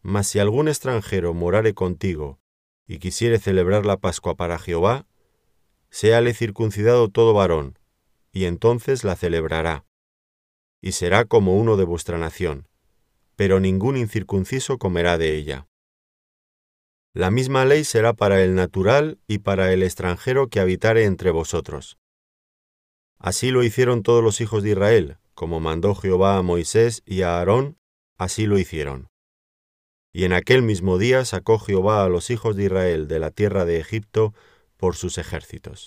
Mas 0.03 0.27
si 0.27 0.41
algún 0.41 0.67
extranjero 0.67 1.35
morare 1.35 1.73
contigo 1.73 2.41
y 2.89 2.99
quisiere 2.99 3.39
celebrar 3.39 3.87
la 3.87 3.99
Pascua 3.99 4.35
para 4.35 4.59
Jehová, 4.59 5.07
séale 5.89 6.35
circuncidado 6.35 7.09
todo 7.11 7.33
varón, 7.33 7.78
y 8.39 8.45
entonces 8.45 9.03
la 9.03 9.17
celebrará. 9.17 9.85
Y 10.81 10.93
será 10.93 11.25
como 11.25 11.57
uno 11.57 11.77
de 11.77 11.83
vuestra 11.83 12.19
nación, 12.19 12.69
pero 13.35 13.59
ningún 13.59 13.97
incircunciso 13.97 14.79
comerá 14.79 15.19
de 15.19 15.35
ella. 15.35 15.67
La 17.13 17.33
misma 17.33 17.65
ley 17.65 17.83
será 17.83 18.13
para 18.13 18.41
el 18.45 18.55
natural 18.55 19.19
y 19.27 19.39
para 19.39 19.73
el 19.73 19.83
extranjero 19.83 20.47
que 20.51 20.61
habitare 20.61 21.05
entre 21.05 21.33
vosotros. 21.33 21.99
Así 23.19 23.51
lo 23.51 23.65
hicieron 23.65 24.05
todos 24.05 24.23
los 24.23 24.41
hijos 24.41 24.63
de 24.63 24.71
Israel, 24.71 25.19
como 25.35 25.59
mandó 25.59 25.97
Jehová 25.97 26.37
a 26.37 26.43
Moisés 26.43 27.03
y 27.05 27.23
a 27.23 27.39
Aarón, 27.39 27.77
así 28.19 28.47
lo 28.47 28.57
hicieron. 28.57 29.09
Y 30.13 30.23
en 30.23 30.33
aquel 30.33 30.63
mismo 30.63 30.97
día 30.97 31.25
sacó 31.25 31.59
Jehová 31.59 32.05
a 32.05 32.09
los 32.09 32.31
hijos 32.31 32.55
de 32.55 32.67
Israel 32.67 33.09
de 33.09 33.19
la 33.19 33.33
tierra 33.33 33.65
de 33.65 33.81
Egipto 33.81 34.33
por 34.77 34.95
sus 34.95 35.19
ejércitos. 35.19 35.87